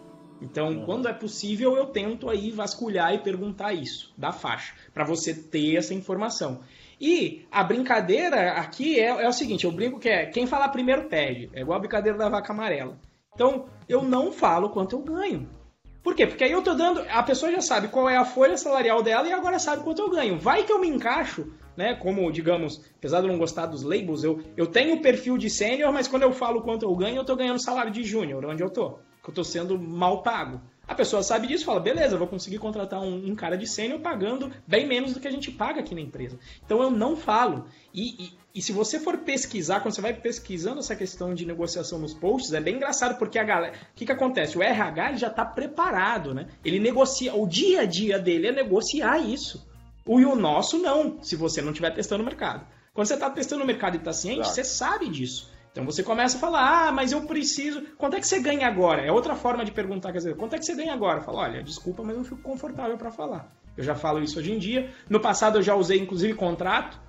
[0.41, 0.85] Então, uhum.
[0.85, 5.75] quando é possível, eu tento aí vasculhar e perguntar isso, da faixa, para você ter
[5.75, 6.61] essa informação.
[7.01, 11.09] E a brincadeira aqui é, é, o seguinte: eu brinco que é quem falar primeiro
[11.09, 11.49] perde.
[11.51, 12.95] É igual a brincadeira da vaca amarela.
[13.33, 15.49] Então, eu não falo quanto eu ganho.
[16.03, 16.27] Por quê?
[16.27, 17.03] Porque aí eu tô dando.
[17.09, 20.11] A pessoa já sabe qual é a folha salarial dela e agora sabe quanto eu
[20.11, 20.37] ganho.
[20.37, 21.95] Vai que eu me encaixo, né?
[21.95, 25.49] Como, digamos, apesar de eu não gostar dos labels, eu, eu tenho o perfil de
[25.49, 28.61] sênior, mas quando eu falo quanto eu ganho, eu tô ganhando salário de júnior, onde
[28.61, 28.99] eu tô.
[29.23, 30.61] Que eu tô sendo mal pago.
[30.91, 34.51] A pessoa sabe disso fala, beleza, vou conseguir contratar um, um cara de sênior pagando
[34.67, 36.37] bem menos do que a gente paga aqui na empresa.
[36.65, 37.65] Então eu não falo.
[37.93, 41.97] E, e, e, se você for pesquisar, quando você vai pesquisando essa questão de negociação
[41.97, 43.73] nos posts, é bem engraçado, porque a galera.
[43.73, 44.57] O que, que acontece?
[44.57, 46.47] O RH já está preparado, né?
[46.61, 47.33] Ele negocia.
[47.33, 49.65] O dia a dia dele é negociar isso.
[50.05, 52.67] O e o nosso não, se você não estiver testando o mercado.
[52.93, 54.53] Quando você está testando o mercado e está ciente, claro.
[54.53, 55.49] você sabe disso.
[55.71, 57.81] Então você começa a falar, ah, mas eu preciso.
[57.97, 59.01] Quanto é que você ganha agora?
[59.01, 61.21] É outra forma de perguntar, quer dizer, quanto é que você ganha agora?
[61.21, 63.49] Fala, olha, desculpa, mas eu não fico confortável para falar.
[63.77, 64.91] Eu já falo isso hoje em dia.
[65.09, 66.99] No passado eu já usei, inclusive, contrato.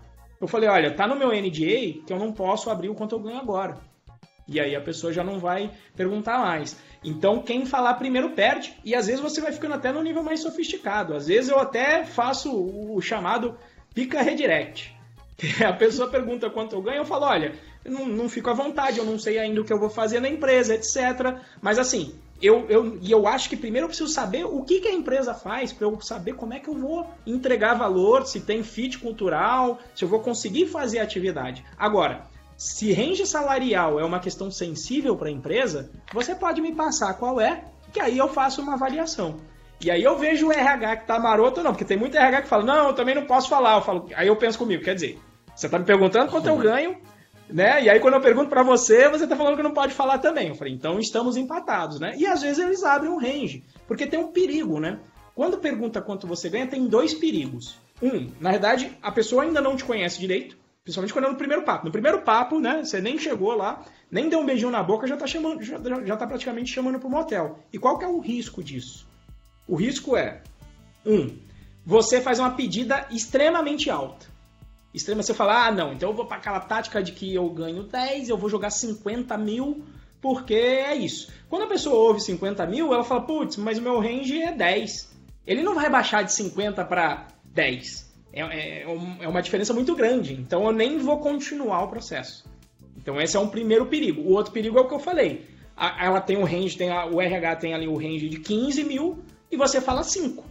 [0.41, 3.21] Eu falei, olha, tá no meu NDA que eu não posso abrir o quanto eu
[3.21, 3.79] ganho agora.
[4.47, 6.77] E aí a pessoa já não vai perguntar mais.
[7.05, 10.41] Então, quem falar primeiro perde, e às vezes você vai ficando até no nível mais
[10.41, 11.15] sofisticado.
[11.15, 13.57] Às vezes eu até faço o chamado
[13.95, 14.95] pica redirect.
[15.67, 17.55] A pessoa pergunta quanto eu ganho, eu falo, olha,
[17.85, 20.29] não, não fico à vontade, eu não sei ainda o que eu vou fazer na
[20.29, 21.39] empresa, etc.
[21.61, 24.89] Mas assim, eu, eu, e eu acho que primeiro eu preciso saber o que, que
[24.89, 28.63] a empresa faz, para eu saber como é que eu vou entregar valor, se tem
[28.63, 31.65] fit cultural, se eu vou conseguir fazer a atividade.
[31.79, 32.27] Agora,
[32.57, 37.41] se range salarial é uma questão sensível para a empresa, você pode me passar qual
[37.41, 39.37] é, que aí eu faço uma avaliação.
[39.81, 42.43] E aí eu vejo o RH que tá maroto ou não, porque tem muito RH
[42.43, 43.77] que fala, não, eu também não posso falar.
[43.77, 45.19] Eu falo, aí eu penso comigo, quer dizer,
[45.55, 46.97] você tá me perguntando quanto eu ganho,
[47.53, 47.83] né?
[47.85, 50.49] E aí quando eu pergunto para você, você tá falando que não pode falar também.
[50.49, 52.15] Eu falei, então estamos empatados, né?
[52.17, 54.99] E às vezes eles abrem um range, porque tem um perigo, né?
[55.35, 57.77] Quando pergunta quanto você ganha, tem dois perigos.
[58.03, 61.63] Um, na verdade, a pessoa ainda não te conhece direito, principalmente quando é no primeiro
[61.63, 61.87] papo.
[61.87, 65.15] No primeiro papo, né, você nem chegou lá, nem deu um beijinho na boca, já
[65.15, 67.59] está chamando, já, já tá praticamente chamando para o motel.
[67.73, 69.09] E qual que é o risco disso?
[69.67, 70.43] O risco é,
[71.07, 71.39] um,
[71.85, 74.32] você faz uma pedida extremamente alta.
[74.95, 77.85] Extrema, você fala, ah, não, então eu vou para aquela tática de que eu ganho
[77.85, 79.85] 10, eu vou jogar 50 mil,
[80.21, 81.33] porque é isso.
[81.49, 85.11] Quando a pessoa ouve 50 mil, ela fala, putz, mas o meu range é 10.
[85.47, 88.13] Ele não vai baixar de 50 para 10.
[88.33, 90.35] É, é, é uma diferença muito grande.
[90.35, 92.45] Então eu nem vou continuar o processo.
[92.97, 94.23] Então esse é um primeiro perigo.
[94.23, 95.47] O outro perigo é o que eu falei.
[95.77, 99.25] Ela tem o range, tem a, o RH tem ali o range de 15 mil
[99.51, 100.45] e você fala 5.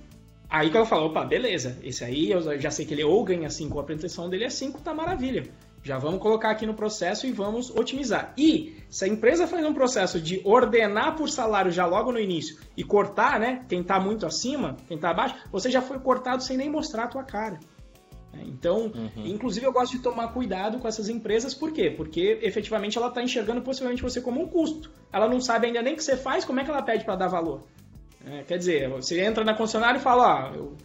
[0.51, 3.49] Aí que ela fala, opa, beleza, esse aí eu já sei que ele ou ganha
[3.49, 5.45] 5 ou a pretensão dele é 5, tá maravilha.
[5.81, 8.33] Já vamos colocar aqui no processo e vamos otimizar.
[8.37, 12.59] E se a empresa faz um processo de ordenar por salário já logo no início
[12.75, 16.57] e cortar, né, quem está muito acima, quem está abaixo, você já foi cortado sem
[16.57, 17.57] nem mostrar a tua cara.
[18.33, 19.25] É, então, uhum.
[19.25, 21.89] inclusive eu gosto de tomar cuidado com essas empresas, por quê?
[21.89, 24.91] Porque efetivamente ela está enxergando possivelmente você como um custo.
[25.13, 27.15] Ela não sabe ainda nem o que você faz, como é que ela pede para
[27.15, 27.63] dar valor?
[28.25, 30.77] É, quer dizer, você entra na concessionária e fala, ó, eu,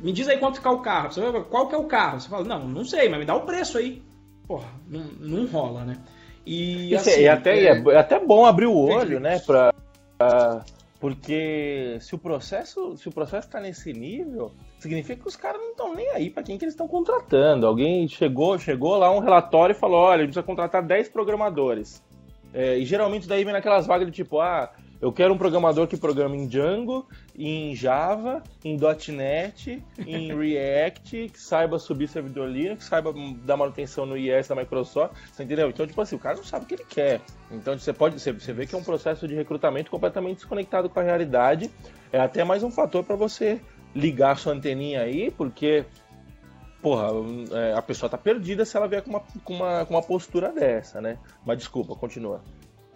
[0.00, 1.12] me diz aí quanto ficar o carro.
[1.12, 2.20] Você qual que é o carro?
[2.20, 4.02] Você fala, não, não sei, mas me dá o preço aí
[4.50, 5.96] porra, não, não rola, né?
[6.44, 7.66] E, assim, é, até, é...
[7.66, 7.96] é...
[7.96, 9.38] até bom abrir o olho, né?
[9.38, 9.72] Pra,
[10.18, 10.64] pra,
[10.98, 14.50] porque se o processo se o processo está nesse nível,
[14.80, 17.64] significa que os caras não estão nem aí para quem que eles estão contratando.
[17.64, 22.02] Alguém chegou chegou lá um relatório e falou, olha, a gente precisa contratar 10 programadores.
[22.52, 25.96] É, e geralmente daí vem naquelas vagas de tipo, ah, eu quero um programador que
[25.96, 28.76] programa em Django, em Java, em
[29.08, 34.54] .NET, em React, que saiba subir servidor Linux, que saiba dar manutenção no IS da
[34.54, 35.70] Microsoft, você entendeu?
[35.70, 37.22] Então, tipo assim, o cara não sabe o que ele quer.
[37.50, 41.02] Então, você pode você vê que é um processo de recrutamento completamente desconectado com a
[41.02, 41.70] realidade.
[42.12, 43.58] É até mais um fator para você
[43.94, 45.86] ligar sua anteninha aí, porque
[46.82, 47.08] porra,
[47.52, 50.52] é, a pessoa tá perdida se ela vier com uma, com uma, com uma postura
[50.52, 51.18] dessa, né?
[51.44, 52.42] Mas desculpa, continua.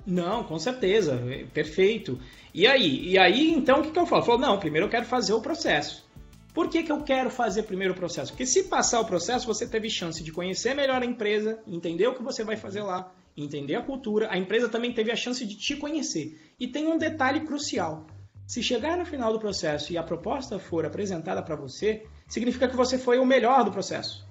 [0.06, 1.18] Não, com certeza,
[1.52, 2.18] perfeito.
[2.52, 3.08] E aí?
[3.08, 4.22] E aí, então, o que, que eu falo?
[4.22, 6.04] Eu falo, não, primeiro eu quero fazer o processo.
[6.52, 8.30] Por que, que eu quero fazer primeiro o processo?
[8.30, 12.14] Porque se passar o processo, você teve chance de conhecer melhor a empresa, entender o
[12.14, 14.28] que você vai fazer lá, entender a cultura.
[14.30, 16.38] A empresa também teve a chance de te conhecer.
[16.60, 18.06] E tem um detalhe crucial.
[18.46, 22.76] Se chegar no final do processo e a proposta for apresentada para você, significa que
[22.76, 24.24] você foi o melhor do processo.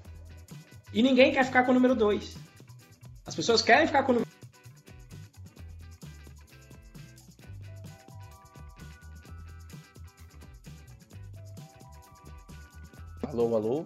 [0.94, 2.38] E ninguém quer ficar com o número 2.
[3.26, 4.23] As pessoas querem ficar com o número
[13.44, 13.86] Alô, alô.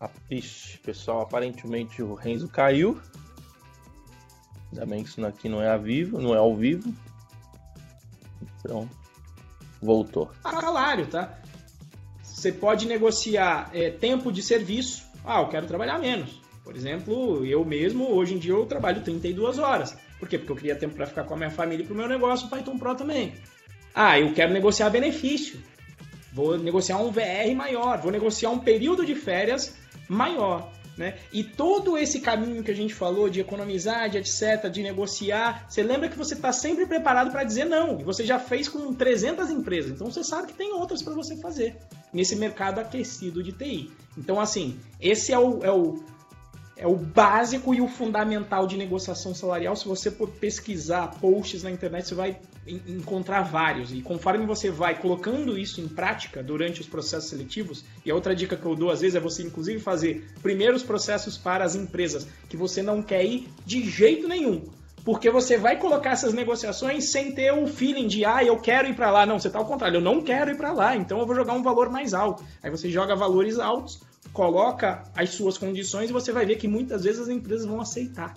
[0.00, 3.00] Ah, ixi, pessoal, aparentemente o Renzo caiu.
[4.72, 6.92] Ainda bem que isso aqui não é ao vivo, não é ao vivo.
[8.58, 8.90] Então,
[9.80, 10.32] voltou.
[10.42, 11.38] Salário, tá?
[12.24, 15.06] Você pode negociar é, tempo de serviço.
[15.24, 16.42] Ah, eu quero trabalhar menos.
[16.64, 19.96] Por exemplo, eu mesmo, hoje em dia, eu trabalho 32 horas.
[20.18, 20.38] Por quê?
[20.38, 22.48] Porque eu queria tempo para ficar com a minha família e para o meu negócio,
[22.48, 23.32] o Python Pro também.
[24.00, 25.60] Ah, eu quero negociar benefício.
[26.32, 29.74] Vou negociar um VR maior, vou negociar um período de férias
[30.08, 30.70] maior.
[30.96, 31.16] Né?
[31.32, 35.82] E todo esse caminho que a gente falou de economizar, de etc, de negociar, você
[35.82, 37.98] lembra que você está sempre preparado para dizer não.
[37.98, 41.36] E você já fez com 300 empresas, então você sabe que tem outras para você
[41.36, 41.76] fazer
[42.12, 43.90] nesse mercado aquecido de TI.
[44.16, 46.04] Então, assim, esse é o, é o
[46.78, 49.74] é o básico e o fundamental de negociação salarial.
[49.74, 52.38] Se você pesquisar posts na internet, você vai
[52.86, 53.92] encontrar vários.
[53.92, 58.34] E conforme você vai colocando isso em prática durante os processos seletivos, e a outra
[58.34, 62.28] dica que eu dou às vezes é você, inclusive, fazer primeiros processos para as empresas
[62.48, 64.64] que você não quer ir de jeito nenhum.
[65.04, 68.94] Porque você vai colocar essas negociações sem ter o feeling de, ah, eu quero ir
[68.94, 69.26] para lá.
[69.26, 71.54] Não, você está ao contrário, eu não quero ir para lá, então eu vou jogar
[71.54, 72.44] um valor mais alto.
[72.62, 74.00] Aí você joga valores altos
[74.32, 78.36] coloca as suas condições e você vai ver que muitas vezes as empresas vão aceitar.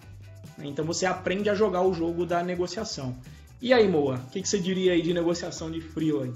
[0.58, 0.66] Né?
[0.68, 3.16] Então você aprende a jogar o jogo da negociação.
[3.62, 6.28] E aí, Moa, o que, que, você diria aí de negociação de freela?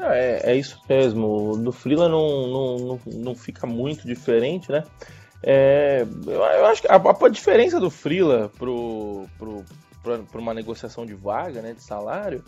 [0.00, 1.56] É, é isso mesmo.
[1.56, 4.84] No freela não, não, não, não fica muito diferente, né?
[5.42, 11.72] É, eu, acho que a, a diferença do freela para uma negociação de vaga, né,
[11.72, 12.44] de salário,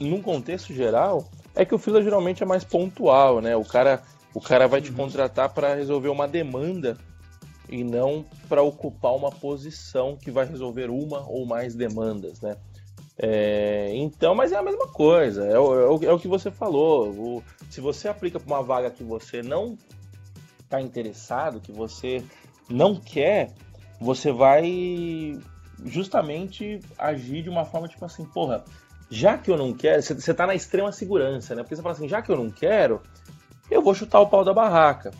[0.00, 3.54] num contexto geral, é que o freela geralmente é mais pontual, né?
[3.54, 4.02] O cara
[4.38, 6.96] o cara vai te contratar para resolver uma demanda
[7.68, 12.56] e não para ocupar uma posição que vai resolver uma ou mais demandas, né?
[13.18, 17.08] É, então, mas é a mesma coisa, é o, é o, é que você falou.
[17.08, 19.76] O, se você aplica para uma vaga que você não
[20.62, 22.22] está interessado, que você
[22.70, 23.50] não quer,
[24.00, 25.36] você vai
[25.84, 28.64] justamente agir de uma forma tipo assim, porra,
[29.10, 31.62] já que eu não quero, você está na extrema segurança, né?
[31.64, 33.02] Porque você fala assim, já que eu não quero,
[33.70, 35.10] eu vou chutar o pau da barraca.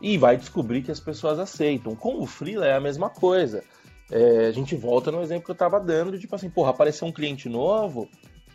[0.00, 1.94] E vai descobrir que as pessoas aceitam.
[1.94, 3.62] Com o Freela é a mesma coisa.
[4.10, 7.06] É, a gente volta no exemplo que eu estava dando, de tipo assim, porra, apareceu
[7.06, 8.08] um cliente novo.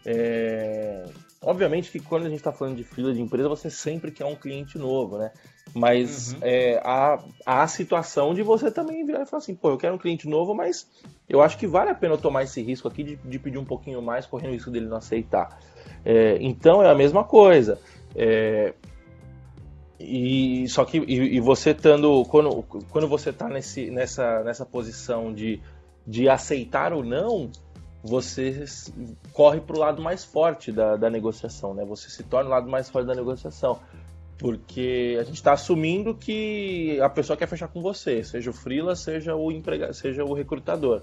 [0.06, 1.06] É...
[1.41, 4.36] Obviamente que quando a gente está falando de fila de empresa, você sempre quer um
[4.36, 5.32] cliente novo, né?
[5.74, 6.39] Mas uhum.
[6.41, 9.95] é, há, há a situação de você também virar e falar assim, pô, eu quero
[9.95, 10.88] um cliente novo, mas
[11.28, 13.66] eu acho que vale a pena eu tomar esse risco aqui de, de pedir um
[13.66, 15.60] pouquinho mais, correndo o risco dele não aceitar.
[16.04, 17.80] É, então é a mesma coisa.
[18.16, 18.74] É,
[20.00, 25.34] e só que e, e, você estando quando, quando você está nesse, nessa, nessa posição
[25.34, 25.60] de,
[26.06, 27.50] de aceitar ou não,
[28.04, 28.64] você
[29.34, 31.84] corre para o lado mais forte da, da negociação, né?
[31.86, 33.80] Você se torna o lado mais forte da negociação.
[34.38, 38.95] Porque a gente está assumindo que a pessoa quer fechar com você, seja o freela,
[38.95, 41.02] seja o empregado, seja o recrutador.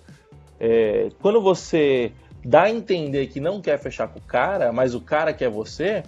[0.61, 2.13] É, quando você
[2.45, 6.05] dá a entender que não quer fechar com o cara, mas o cara quer você,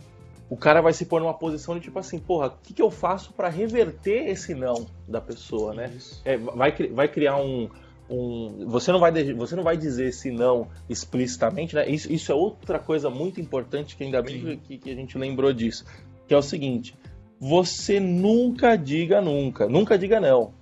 [0.49, 2.91] o cara vai se pôr numa posição de tipo assim, porra, o que, que eu
[2.91, 5.93] faço para reverter esse não da pessoa, né?
[6.25, 7.69] É, vai, vai criar um,
[8.09, 11.89] um, você não vai você não vai dizer esse não explicitamente, né?
[11.89, 15.53] Isso, isso é outra coisa muito importante que ainda bem que, que, a gente lembrou
[15.53, 15.85] disso,
[16.29, 16.95] que é o seguinte:
[17.41, 20.55] você nunca diga nunca, nunca diga não.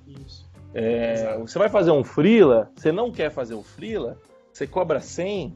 [0.72, 4.18] É, você vai fazer um freela, você não quer fazer o freela,
[4.52, 5.54] você cobra 100,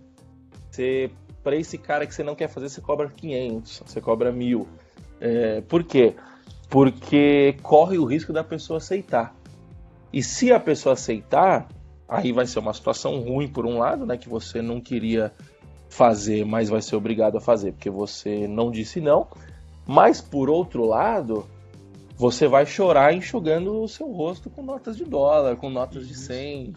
[0.71, 1.11] você
[1.43, 4.67] para esse cara que você não quer fazer, você cobra 500, você cobra mil.
[5.21, 6.15] É, por quê?
[6.69, 9.35] Porque corre o risco da pessoa aceitar.
[10.13, 11.69] E se a pessoa aceitar,
[12.09, 15.33] aí vai ser uma situação ruim por um lado, né, que você não queria
[15.89, 19.27] fazer, mas vai ser obrigado a fazer porque você não disse não.
[19.87, 21.47] Mas por outro lado,
[22.17, 26.75] você vai chorar enxugando o seu rosto com notas de dólar, com notas de 100.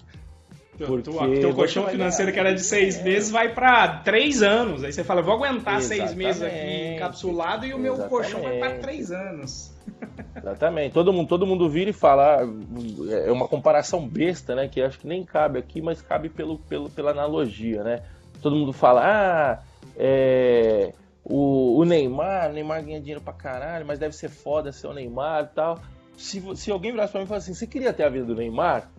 [0.87, 3.03] Porque o teu colchão financeiro que era de seis é.
[3.03, 4.83] meses vai para três anos.
[4.83, 6.07] Aí você fala, vou aguentar Exatamente.
[6.07, 8.09] seis meses aqui encapsulado e o meu Exatamente.
[8.09, 9.71] colchão vai para três anos.
[10.35, 10.93] Exatamente.
[10.93, 14.67] Todo mundo, todo mundo vira e fala, ah, é uma comparação besta, né?
[14.67, 18.01] Que acho que nem cabe aqui, mas cabe pelo, pelo, pela analogia, né?
[18.41, 19.59] Todo mundo fala, ah,
[19.95, 24.87] é, o, o Neymar, o Neymar ganha dinheiro pra caralho, mas deve ser foda ser
[24.87, 25.79] o Neymar e tal.
[26.17, 28.35] Se, se alguém virasse pra mim e falasse assim, você queria ter a vida do
[28.35, 28.89] Neymar?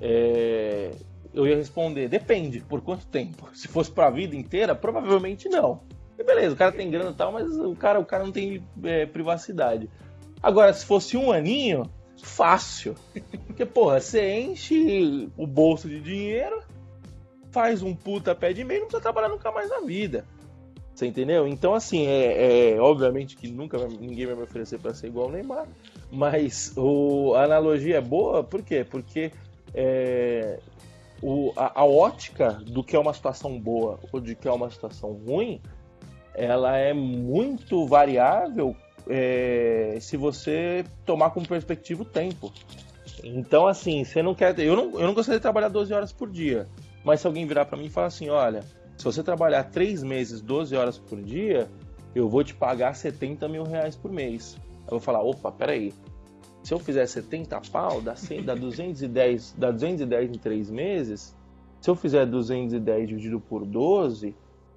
[0.00, 0.90] É,
[1.32, 3.48] eu ia responder, depende, por quanto tempo?
[3.54, 5.80] Se fosse pra vida inteira, provavelmente não.
[6.18, 8.62] E beleza, o cara tem grana e tal, mas o cara, o cara não tem
[8.84, 9.88] é, privacidade.
[10.42, 11.88] Agora, se fosse um aninho,
[12.22, 12.94] fácil.
[13.46, 16.62] Porque, porra, você enche o bolso de dinheiro,
[17.50, 20.24] faz um puta pé de meio e não precisa trabalhar nunca mais na vida.
[20.94, 21.48] Você entendeu?
[21.48, 25.32] Então, assim, é, é obviamente que nunca ninguém vai me oferecer para ser igual o
[25.32, 25.66] Neymar,
[26.10, 28.84] mas o, a analogia é boa, por quê?
[28.88, 29.32] Porque
[29.72, 30.58] é,
[31.22, 34.70] o, a, a, ótica do que é uma situação boa ou de que é uma
[34.70, 35.60] situação ruim,
[36.34, 38.74] ela é muito variável
[39.08, 42.52] é, se você tomar como perspectiva o tempo.
[43.22, 44.58] Então, assim, você não quer.
[44.58, 46.66] Eu não, eu não gostaria de trabalhar 12 horas por dia.
[47.04, 48.62] Mas se alguém virar para mim e falar assim: olha,
[48.96, 51.68] se você trabalhar 3 meses, 12 horas por dia,
[52.14, 54.56] eu vou te pagar 70 mil reais por mês.
[54.84, 55.92] Eu vou falar: opa, peraí.
[56.62, 61.36] Se eu fizer 70 pau, dá, 100, dá, 210, dá 210 em 3 meses.
[61.80, 64.34] Se eu fizer 210 dividido por 12,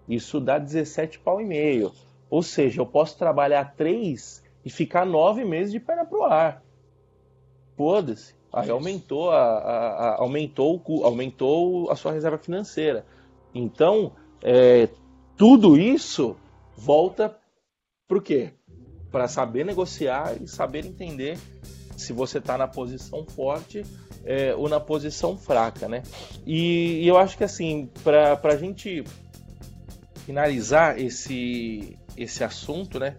[0.07, 1.91] isso dá 17 pau e meio.
[2.29, 6.63] Ou seja, eu posso trabalhar três e ficar nove meses de perna pro ar.
[7.75, 8.33] Foda-se.
[8.51, 13.05] Aí aumentou a, a, a, aumentou, aumentou a sua reserva financeira.
[13.53, 14.89] Então, é,
[15.35, 16.35] tudo isso
[16.77, 17.35] volta
[18.07, 18.51] para o quê?
[19.13, 21.37] Para saber negociar e saber entender
[21.95, 23.85] se você está na posição forte
[24.25, 26.01] é, ou na posição fraca, né?
[26.45, 29.03] E, e eu acho que assim, para a gente
[30.25, 33.15] finalizar esse, esse assunto, né?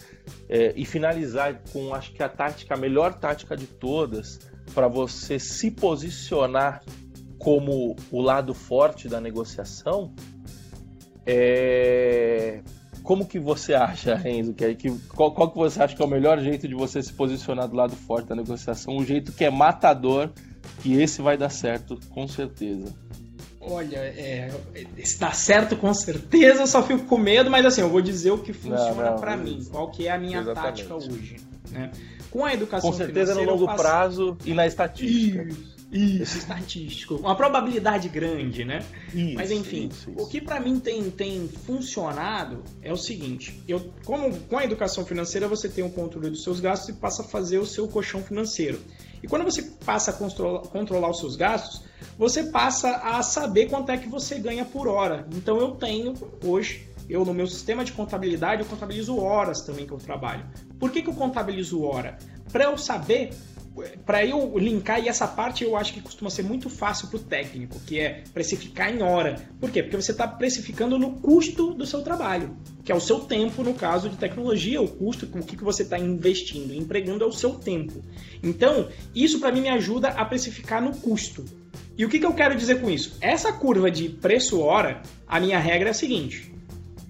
[0.49, 4.40] É, e finalizar com acho que a tática, a melhor tática de todas
[4.74, 6.82] para você se posicionar
[7.38, 10.12] como o lado forte da negociação.
[11.26, 12.62] É...
[13.05, 14.55] Como que você acha, Renzo?
[14.55, 17.12] Que, que, qual, qual que você acha que é o melhor jeito de você se
[17.12, 18.96] posicionar do lado forte da negociação?
[18.96, 20.30] Um jeito que é matador,
[20.80, 22.92] que esse vai dar certo, com certeza.
[23.61, 24.50] Olha, é,
[24.96, 28.38] está certo com certeza, eu só fico com medo, mas assim, eu vou dizer o
[28.38, 30.84] que funciona para mim, qual que é a minha Exatamente.
[30.84, 31.36] tática hoje.
[31.70, 31.90] Né?
[32.30, 33.82] Com a educação Com certeza no longo faço...
[33.82, 35.42] prazo e na estatística.
[35.42, 37.16] Isso, isso, estatístico.
[37.16, 38.85] Uma probabilidade grande, né?
[39.14, 40.22] Isso, Mas enfim, isso, isso.
[40.22, 45.05] o que para mim tem, tem funcionado é o seguinte: eu, como com a educação
[45.05, 48.22] financeira você tem um controle dos seus gastos e passa a fazer o seu colchão
[48.22, 48.80] financeiro.
[49.22, 51.85] E quando você passa a controlar, controlar os seus gastos,
[52.18, 55.26] você passa a saber quanto é que você ganha por hora.
[55.35, 56.14] Então eu tenho
[56.45, 60.45] hoje eu no meu sistema de contabilidade, eu contabilizo horas também que eu trabalho.
[60.78, 62.18] Por que, que eu contabilizo hora?
[62.51, 63.30] Para eu saber
[64.06, 67.20] para eu linkar, e essa parte eu acho que costuma ser muito fácil para o
[67.20, 69.36] técnico, que é precificar em hora.
[69.60, 69.82] Por quê?
[69.82, 73.74] Porque você está precificando no custo do seu trabalho, que é o seu tempo, no
[73.74, 77.54] caso de tecnologia, o custo, o que, que você está investindo, empregando é o seu
[77.54, 78.02] tempo.
[78.42, 81.44] Então, isso para mim me ajuda a precificar no custo.
[81.96, 83.16] E o que, que eu quero dizer com isso?
[83.20, 86.52] Essa curva de preço-hora, a minha regra é a seguinte: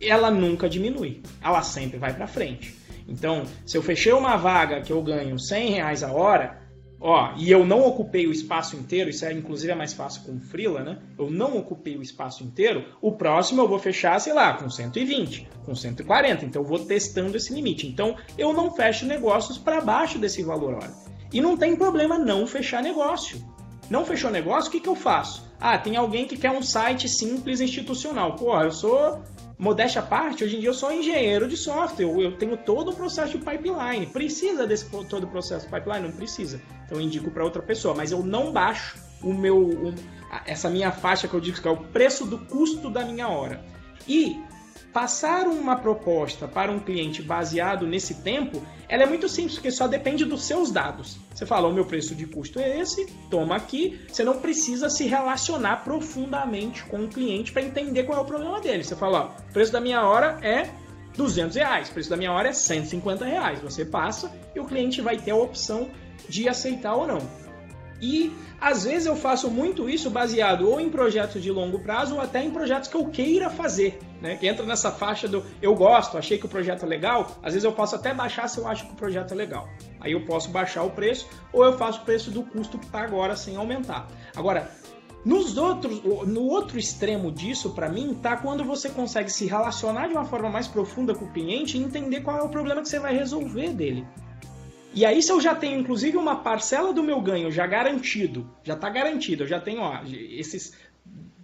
[0.00, 2.74] ela nunca diminui, ela sempre vai para frente.
[3.07, 6.59] Então, se eu fechei uma vaga que eu ganho 100 reais a hora,
[7.00, 10.40] ó, e eu não ocupei o espaço inteiro, isso é inclusive é mais fácil com
[10.40, 10.98] freela, né?
[11.18, 15.48] Eu não ocupei o espaço inteiro, o próximo eu vou fechar, sei lá, com 120,
[15.64, 17.86] com 140, então eu vou testando esse limite.
[17.86, 20.92] Então, eu não fecho negócios para baixo desse valor hora.
[21.32, 23.42] E não tem problema não fechar negócio.
[23.90, 25.44] Não fechou negócio, o que, que eu faço?
[25.61, 28.34] Ah, tem alguém que quer um site simples institucional.
[28.36, 29.22] Porra, eu sou
[29.59, 32.94] modéstia à parte, hoje em dia eu sou engenheiro de software, eu, tenho todo o
[32.94, 34.07] processo de pipeline.
[34.07, 36.09] Precisa desse todo o processo de pipeline?
[36.09, 36.61] Não precisa.
[36.84, 39.94] Então eu indico para outra pessoa, mas eu não baixo o meu
[40.46, 43.64] essa minha faixa que eu digo que é o preço do custo da minha hora.
[44.07, 44.36] E
[44.95, 49.88] passar uma proposta para um cliente baseado nesse tempo, ela é muito simples, porque só
[49.88, 51.18] depende dos seus dados.
[51.34, 54.01] Você fala, o meu preço de custo é esse, toma aqui.
[54.07, 58.61] Você não precisa se relacionar profundamente com o cliente para entender qual é o problema
[58.61, 58.84] dele.
[58.84, 60.70] Você fala, ó, o preço da minha hora é
[61.16, 63.61] 200 reais, o preço da minha hora é 150 reais.
[63.62, 65.90] Você passa e o cliente vai ter a opção
[66.28, 67.43] de aceitar ou não.
[68.01, 72.20] E às vezes eu faço muito isso baseado ou em projetos de longo prazo ou
[72.20, 74.36] até em projetos que eu queira fazer, né?
[74.36, 77.64] Que entra nessa faixa do eu gosto, achei que o projeto é legal, às vezes
[77.64, 79.68] eu posso até baixar se eu acho que o projeto é legal.
[80.01, 83.03] Aí eu posso baixar o preço ou eu faço o preço do custo que está
[83.03, 84.09] agora sem aumentar.
[84.36, 84.70] Agora,
[85.24, 90.12] nos outros, no outro extremo disso, para mim, tá quando você consegue se relacionar de
[90.12, 92.99] uma forma mais profunda com o cliente e entender qual é o problema que você
[92.99, 94.07] vai resolver dele.
[94.95, 98.74] E aí, se eu já tenho, inclusive, uma parcela do meu ganho já garantido, já
[98.74, 100.72] está garantido, eu já tenho ó, esses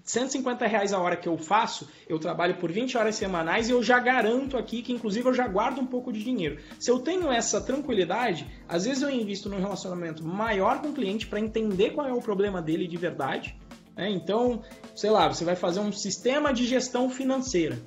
[0.04, 3.82] 150 reais a hora que eu faço, eu trabalho por 20 horas semanais e eu
[3.82, 6.58] já garanto aqui que, inclusive, eu já guardo um pouco de dinheiro.
[6.78, 11.26] Se eu tenho essa tranquilidade, às vezes eu invisto num relacionamento maior com o cliente
[11.26, 13.56] para entender qual é o problema dele de verdade.
[13.96, 14.10] Né?
[14.10, 14.62] Então,
[14.94, 17.78] sei lá, você vai fazer um sistema de gestão financeira.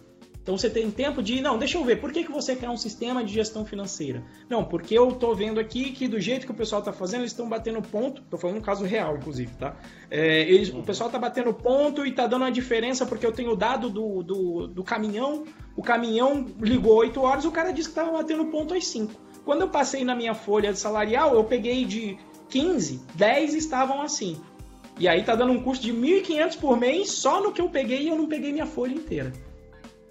[0.43, 2.75] Então você tem tempo de, não, deixa eu ver, por que, que você quer um
[2.75, 4.21] sistema de gestão financeira?
[4.49, 7.31] Não, porque eu estou vendo aqui que do jeito que o pessoal está fazendo, eles
[7.31, 9.77] estão batendo ponto, estou falando um caso real, inclusive, tá?
[10.11, 13.51] É, eles, o pessoal está batendo ponto e está dando uma diferença porque eu tenho
[13.51, 15.45] o dado do, do, do caminhão,
[15.77, 19.13] o caminhão ligou 8 horas, o cara disse que estava batendo ponto às 5.
[19.45, 22.17] Quando eu passei na minha folha salarial, eu peguei de
[22.49, 24.41] 15, 10 estavam assim.
[24.99, 28.03] E aí tá dando um custo de 1.500 por mês só no que eu peguei
[28.03, 29.31] e eu não peguei minha folha inteira.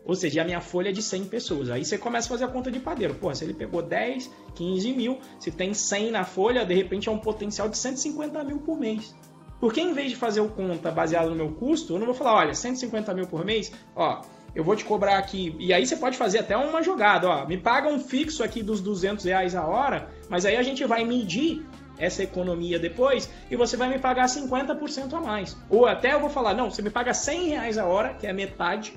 [0.04, 1.70] Ou seja, a minha folha é de 100 pessoas.
[1.70, 3.14] Aí você começa a fazer a conta de padeiro.
[3.14, 7.12] Pô, se ele pegou 10, 15 mil, se tem 100 na folha, de repente é
[7.12, 9.14] um potencial de 150 mil por mês.
[9.60, 12.34] Porque em vez de fazer o conta baseado no meu custo, eu não vou falar,
[12.34, 14.22] olha, 150 mil por mês, ó,
[14.56, 15.54] eu vou te cobrar aqui.
[15.56, 18.80] E aí você pode fazer até uma jogada, ó, me paga um fixo aqui dos
[18.80, 21.64] 200 reais a hora, mas aí a gente vai medir
[21.96, 25.56] essa economia depois e você vai me pagar 50% a mais.
[25.70, 28.32] Ou até eu vou falar, não, você me paga 100 reais a hora, que é
[28.32, 28.96] metade,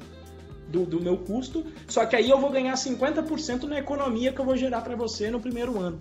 [0.67, 4.45] do, do meu custo, só que aí eu vou ganhar 50% na economia que eu
[4.45, 5.99] vou gerar para você no primeiro ano.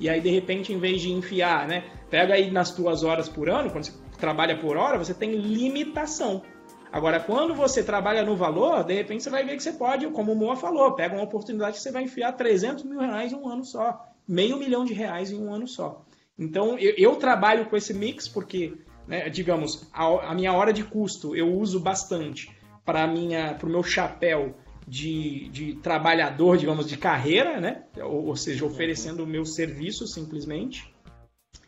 [0.00, 1.84] E aí, de repente, em vez de enfiar, né?
[2.08, 6.42] Pega aí nas tuas horas por ano, quando você trabalha por hora, você tem limitação.
[6.90, 10.32] Agora, quando você trabalha no valor, de repente você vai ver que você pode, como
[10.32, 13.48] o Moa falou, pega uma oportunidade que você vai enfiar 300 mil reais em um
[13.48, 16.02] ano só, meio milhão de reais em um ano só.
[16.38, 18.72] Então, eu, eu trabalho com esse mix porque,
[19.06, 22.57] né, digamos, a, a minha hora de custo eu uso bastante
[22.88, 27.82] para minha para o meu chapéu de, de trabalhador, digamos, de carreira, né?
[27.98, 30.90] Ou, ou seja, oferecendo o meu serviço simplesmente.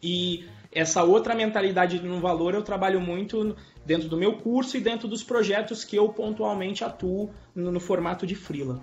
[0.03, 3.55] E essa outra mentalidade no valor eu trabalho muito
[3.85, 8.27] dentro do meu curso e dentro dos projetos que eu pontualmente atuo no, no formato
[8.27, 8.81] de freela.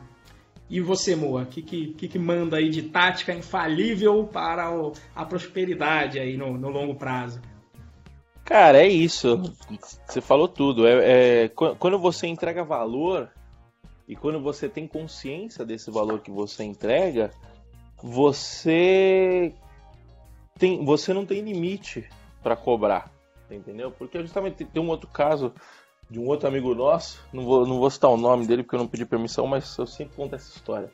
[0.70, 5.26] E você, Moa, o que, que, que, manda aí de tática infalível para o, a
[5.26, 7.42] prosperidade aí no, no longo prazo?
[8.48, 9.42] Cara, é isso.
[10.08, 10.88] Você falou tudo.
[10.88, 13.30] É, é, quando você entrega valor
[14.08, 17.30] e quando você tem consciência desse valor que você entrega,
[18.02, 19.54] você
[20.58, 22.10] tem, você não tem limite
[22.42, 23.12] para cobrar,
[23.52, 23.92] entendeu?
[23.92, 25.54] Porque justamente tem um outro caso
[26.10, 28.80] de um outro amigo nosso, não vou, não vou citar o nome dele porque eu
[28.80, 30.90] não pedi permissão, mas eu sempre conto essa história.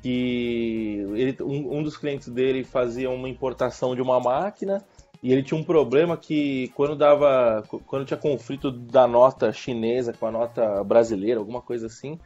[0.00, 4.82] Que ele, um, um dos clientes dele fazia uma importação de uma máquina
[5.22, 7.62] e ele tinha um problema que quando dava.
[7.86, 12.18] Quando tinha conflito da nota chinesa com a nota brasileira, alguma coisa assim,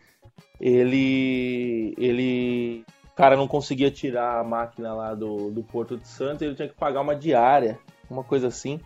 [0.61, 6.43] ele ele o cara não conseguia tirar a máquina lá do, do Porto de Santos,
[6.43, 7.79] ele tinha que pagar uma diária,
[8.11, 8.81] uma coisa assim.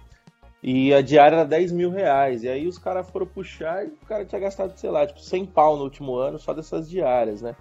[0.63, 2.43] E a diária era 10 mil reais.
[2.43, 5.47] E aí os caras foram puxar e o cara tinha gastado, sei lá, tipo 100
[5.47, 7.55] pau no último ano só dessas diárias, né?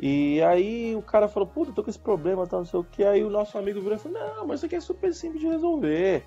[0.00, 3.02] E aí o cara falou, puta, tô com esse problema, tal, não sei o que.
[3.02, 5.48] Aí o nosso amigo virou e falou, não, mas isso aqui é super simples de
[5.48, 6.22] resolver.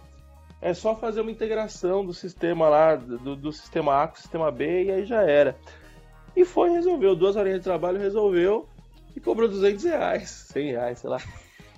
[0.61, 4.51] É só fazer uma integração do sistema lá, do, do sistema A com o sistema
[4.51, 5.57] B, e aí já era.
[6.35, 7.15] E foi, resolveu.
[7.15, 8.67] Duas horinhas de trabalho, resolveu.
[9.15, 11.21] E cobrou 200 reais, 100 reais, sei lá.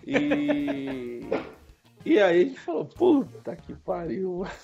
[0.06, 1.22] E...
[2.06, 4.46] e aí a gente falou, puta que pariu.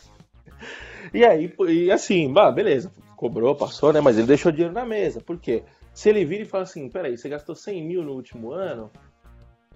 [1.14, 4.02] E aí, e assim, bah, beleza, cobrou, passou, né?
[4.02, 5.22] Mas ele deixou dinheiro na mesa.
[5.22, 5.64] Por quê?
[6.00, 8.90] Se ele vira e fala assim, peraí, você gastou 100 mil no último ano,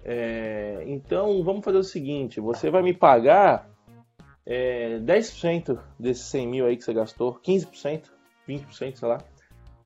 [0.02, 3.68] é, então vamos fazer o seguinte, você vai me pagar
[4.46, 8.04] é, 10% desses 100 mil aí que você gastou, 15%,
[8.48, 9.18] 20%, sei lá.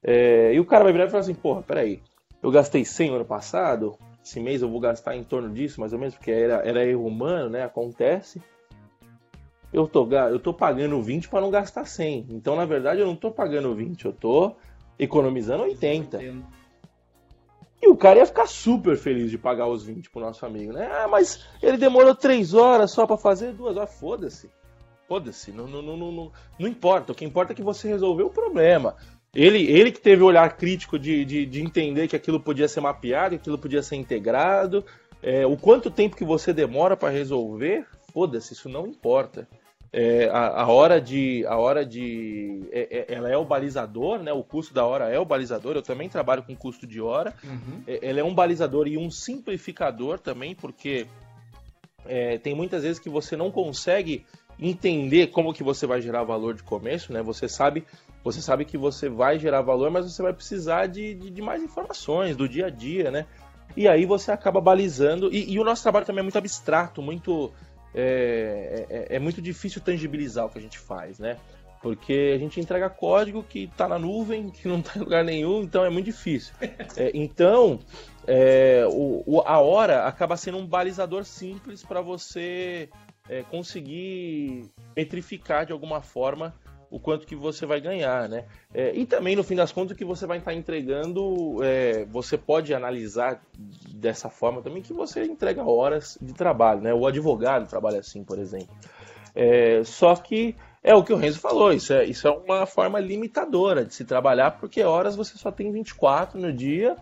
[0.01, 2.01] É, e o cara vai virar e falar assim, porra, peraí,
[2.41, 5.93] eu gastei 100 no ano passado, esse mês eu vou gastar em torno disso, mais
[5.93, 7.65] ou menos, porque era, era erro humano, né?
[7.65, 8.41] Acontece.
[9.73, 12.27] Eu tô, eu tô pagando 20 para não gastar 100.
[12.31, 14.55] Então, na verdade, eu não tô pagando 20, eu tô
[14.99, 16.19] economizando 80.
[17.81, 20.91] E o cara ia ficar super feliz de pagar os 20 pro nosso amigo, né?
[20.93, 23.95] Ah, mas ele demorou 3 horas só para fazer, duas horas.
[23.95, 24.51] Foda-se.
[25.07, 25.53] Foda-se.
[25.53, 27.13] Não, não, não, não, não importa.
[27.13, 28.97] O que importa é que você resolveu o problema.
[29.35, 32.81] Ele, ele que teve o olhar crítico de, de, de entender que aquilo podia ser
[32.81, 34.85] mapeado, que aquilo podia ser integrado.
[35.23, 39.49] É, o quanto tempo que você demora para resolver, foda-se, isso não importa.
[39.91, 44.33] É, a, a, hora de a hora de é, é, ela é o balizador né?
[44.33, 45.77] O custo da hora é o balizador.
[45.77, 47.35] Eu também trabalho com custo de hora.
[47.43, 47.83] Uhum.
[47.87, 51.07] É, ela é um balizador e um simplificador também porque
[52.05, 54.27] é, tem muitas vezes que você não consegue
[54.61, 57.23] entender como que você vai gerar valor de começo né?
[57.23, 57.85] Você sabe
[58.23, 61.63] você sabe que você vai gerar valor mas você vai precisar de, de, de mais
[61.63, 63.27] informações do dia a dia né?
[63.77, 65.33] E aí você acaba balizando.
[65.33, 67.53] E, e o nosso trabalho também é muito abstrato muito
[67.95, 71.37] é, é, é, muito difícil tangibilizar o que a gente faz, né?
[71.81, 75.63] Porque a gente entrega código que está na nuvem, que não está em lugar nenhum,
[75.63, 76.55] então é muito difícil.
[76.97, 77.79] É, então,
[78.27, 82.89] é, o, o, a hora acaba sendo um balizador simples para você
[83.29, 86.55] é, conseguir metrificar de alguma forma
[86.91, 88.45] o quanto que você vai ganhar, né?
[88.73, 92.39] É, e também, no fim das contas, o que você vai estar entregando, é, você
[92.39, 93.43] pode analisar
[93.95, 96.95] dessa forma também que você entrega horas de trabalho, né?
[96.95, 98.75] O advogado trabalha assim, por exemplo.
[99.35, 102.99] É, só que é o que o Renzo falou, isso é, isso é uma forma
[102.99, 106.97] limitadora de se trabalhar, porque horas você só tem 24 no dia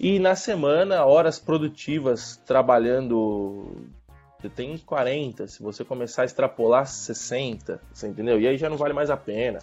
[0.00, 3.86] e na semana, horas produtivas trabalhando
[4.40, 8.40] você tem 40, se você começar a extrapolar 60, você entendeu?
[8.40, 9.58] E aí já não vale mais a pena.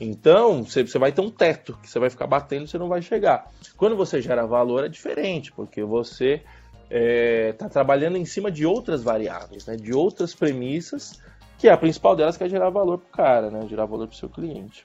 [0.00, 3.02] Então, você, vai ter um teto que você vai ficar batendo e você não vai
[3.02, 3.50] chegar.
[3.76, 6.42] Quando você gera valor é diferente, porque você
[6.84, 9.76] está é, tá trabalhando em cima de outras variáveis, né?
[9.76, 11.20] de outras premissas,
[11.58, 13.66] que é a principal delas que é gerar valor para o cara, né?
[13.68, 14.84] gerar valor para o seu cliente.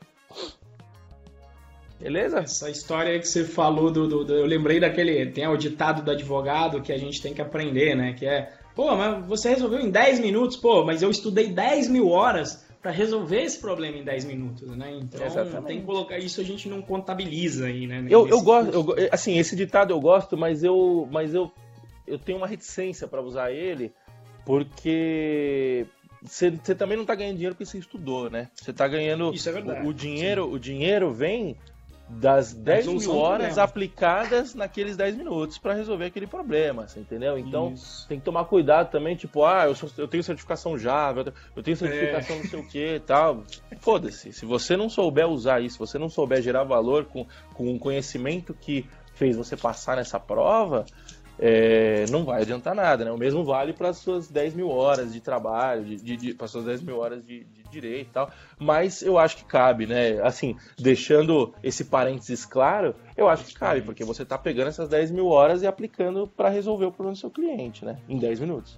[2.00, 2.40] Beleza?
[2.40, 5.26] Essa história que você falou do, do, do, Eu lembrei daquele.
[5.32, 8.14] Tem o ditado do advogado que a gente tem que aprender, né?
[8.14, 12.10] Que é Pô, mas você resolveu em 10 minutos, pô, mas eu estudei 10 mil
[12.10, 14.98] horas para resolver esse problema em 10 minutos, né?
[15.02, 15.68] Então Exatamente.
[15.68, 18.06] tem que colocar isso a gente não contabiliza aí, né?
[18.10, 21.52] Eu, eu gosto, eu, assim, esse ditado eu gosto, mas eu, mas eu,
[22.08, 23.92] eu tenho uma reticência para usar ele,
[24.46, 25.86] porque
[26.22, 28.50] você, você também não está ganhando dinheiro porque você estudou, né?
[28.56, 29.34] Você está ganhando.
[29.34, 29.86] Isso é verdade.
[29.86, 30.54] O, o dinheiro, Sim.
[30.54, 31.58] o dinheiro vem
[32.10, 37.38] das 10 mil horas aplicadas naqueles 10 minutos para resolver aquele problema, entendeu?
[37.38, 38.08] Então Isso.
[38.08, 41.78] tem que tomar cuidado também, tipo, ah, eu, sou, eu tenho certificação Java, eu tenho
[41.78, 42.40] certificação é.
[42.40, 43.44] não sei o que e tal.
[43.80, 47.76] Foda-se, se você não souber usar isso, se você não souber gerar valor com, com
[47.76, 50.86] o conhecimento que fez você passar nessa prova,
[51.42, 53.12] é, não vai adiantar nada, né?
[53.12, 56.48] O mesmo vale para as suas 10 mil horas de trabalho, de, de, de para
[56.48, 58.30] suas 10 mil horas de, de direito e tal.
[58.60, 60.22] Mas eu acho que cabe, né?
[60.22, 65.12] Assim, deixando esse parênteses claro, eu acho que cabe, porque você está pegando essas 10
[65.12, 67.98] mil horas e aplicando para resolver o problema do seu cliente, né?
[68.10, 68.78] Em 10 minutos.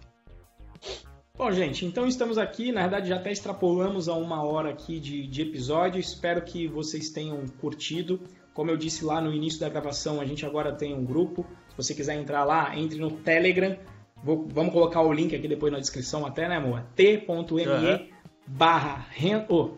[1.35, 2.71] Bom, gente, então estamos aqui.
[2.71, 5.99] Na verdade, já até extrapolamos a uma hora aqui de, de episódio.
[5.99, 8.21] Espero que vocês tenham curtido.
[8.53, 11.43] Como eu disse lá no início da gravação, a gente agora tem um grupo.
[11.81, 13.75] Se você quiser entrar lá, entre no Telegram.
[14.23, 16.83] Vou, vamos colocar o link aqui depois na descrição até, né, amor?
[16.95, 18.07] t.me uhum.
[18.45, 19.05] barra,
[19.49, 19.71] oh,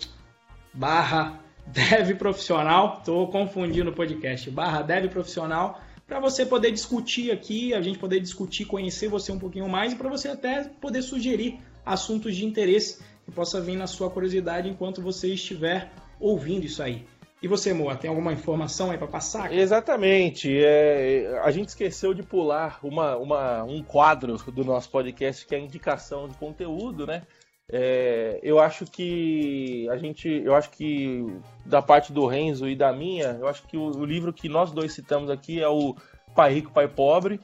[0.74, 2.98] barra dev profissional.
[3.00, 4.50] Estou confundindo o podcast.
[4.52, 9.40] Barra dev profissional para você poder discutir aqui, a gente poder discutir, conhecer você um
[9.40, 13.88] pouquinho mais e para você até poder sugerir assuntos de interesse que possa vir na
[13.88, 17.06] sua curiosidade enquanto você estiver ouvindo isso aí.
[17.44, 19.54] E você, Moa, tem alguma informação aí para passar?
[19.54, 20.50] Exatamente.
[20.64, 25.58] É, a gente esqueceu de pular uma, uma, um quadro do nosso podcast que é
[25.58, 27.24] a indicação de conteúdo, né?
[27.70, 31.26] É, eu acho que a gente, eu acho que
[31.66, 34.72] da parte do Renzo e da minha, eu acho que o, o livro que nós
[34.72, 35.98] dois citamos aqui é o
[36.34, 37.42] Pai Rico, Pai Pobre.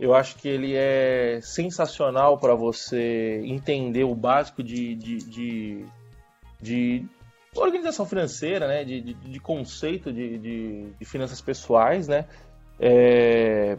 [0.00, 5.86] Eu acho que ele é sensacional para você entender o básico de, de, de,
[6.60, 7.06] de
[7.58, 8.84] organização financeira, né?
[8.84, 12.08] de, de, de conceito de, de, de, finanças pessoais.
[12.08, 12.26] Né?
[12.78, 13.78] É,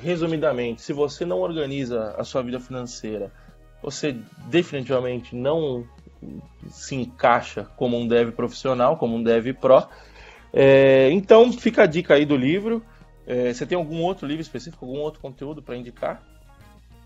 [0.00, 3.32] resumidamente, se você não organiza a sua vida financeira,
[3.82, 4.16] você
[4.46, 5.86] definitivamente não
[6.68, 9.86] se encaixa como um dev profissional, como um dev pro.
[10.52, 12.82] É, então fica a dica aí do livro.
[13.26, 16.22] É, você tem algum outro livro específico, algum outro conteúdo para indicar?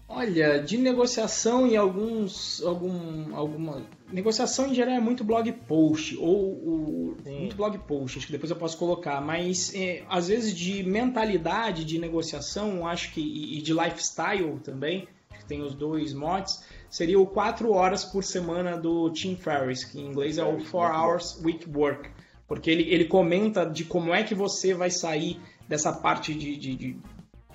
[0.08, 2.62] Olha, de negociação e alguns.
[2.62, 3.86] Algum, alguma.
[4.10, 8.56] Negociação em geral é muito blog post, ou, muito blog post, acho que depois eu
[8.56, 13.20] posso colocar, mas é, às vezes de mentalidade de negociação, acho que.
[13.20, 15.06] e de lifestyle também,
[15.38, 20.00] que tem os dois mods, seria o 4 horas por semana do Tim Ferriss, que
[20.00, 22.08] em inglês é o 4 Hours Week Work.
[22.46, 26.74] Porque ele, ele comenta de como é que você vai sair dessa parte de, de,
[26.74, 26.96] de,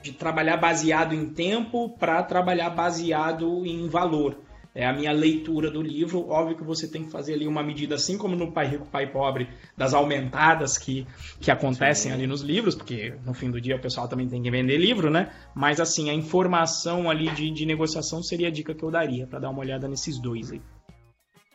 [0.03, 4.37] de trabalhar baseado em tempo para trabalhar baseado em valor.
[4.75, 6.27] É a minha leitura do livro.
[6.29, 9.09] Óbvio que você tem que fazer ali uma medida, assim como no Pai Rico, Pai
[9.09, 9.47] Pobre,
[9.77, 11.07] das aumentadas que,
[11.39, 12.17] que acontecem Sim.
[12.17, 15.09] ali nos livros, porque no fim do dia o pessoal também tem que vender livro,
[15.09, 15.31] né?
[15.55, 19.39] Mas assim, a informação ali de, de negociação seria a dica que eu daria para
[19.39, 20.61] dar uma olhada nesses dois aí.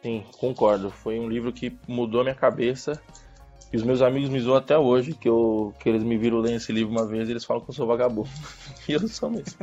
[0.00, 0.90] Sim, concordo.
[0.90, 3.02] Foi um livro que mudou a minha cabeça
[3.72, 6.56] e os meus amigos me zoam até hoje, que, eu, que eles me viram lendo
[6.56, 8.28] esse livro uma vez e eles falam que eu sou vagabundo.
[8.88, 9.58] e eu sou mesmo.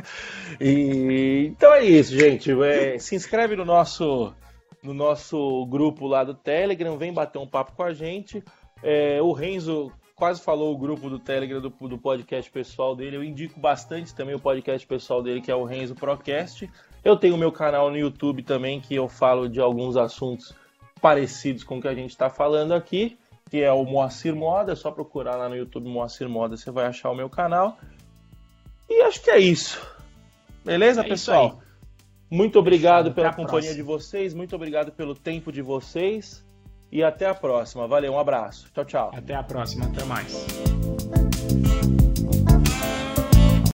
[0.60, 2.52] E, então é isso, gente.
[2.62, 4.32] É, se inscreve no nosso,
[4.80, 8.44] no nosso grupo lá do Telegram, vem bater um papo com a gente.
[8.80, 13.16] É, o Renzo quase falou o grupo do Telegram do, do podcast pessoal dele.
[13.16, 16.70] Eu indico bastante também o podcast pessoal dele, que é o Renzo Procast.
[17.04, 20.54] Eu tenho o meu canal no YouTube também, que eu falo de alguns assuntos
[21.02, 23.18] parecidos com o que a gente está falando aqui
[23.50, 24.72] que é o Moacir Moda.
[24.72, 27.78] É só procurar lá no YouTube Moacir Moda, você vai achar o meu canal.
[28.88, 29.80] E acho que é isso.
[30.64, 31.46] Beleza, é pessoal?
[31.46, 31.66] Isso
[32.30, 36.44] muito obrigado pela companhia de vocês, muito obrigado pelo tempo de vocês.
[36.90, 37.86] E até a próxima.
[37.86, 38.70] Valeu, um abraço.
[38.72, 39.10] Tchau, tchau.
[39.14, 40.75] Até a próxima, até mais.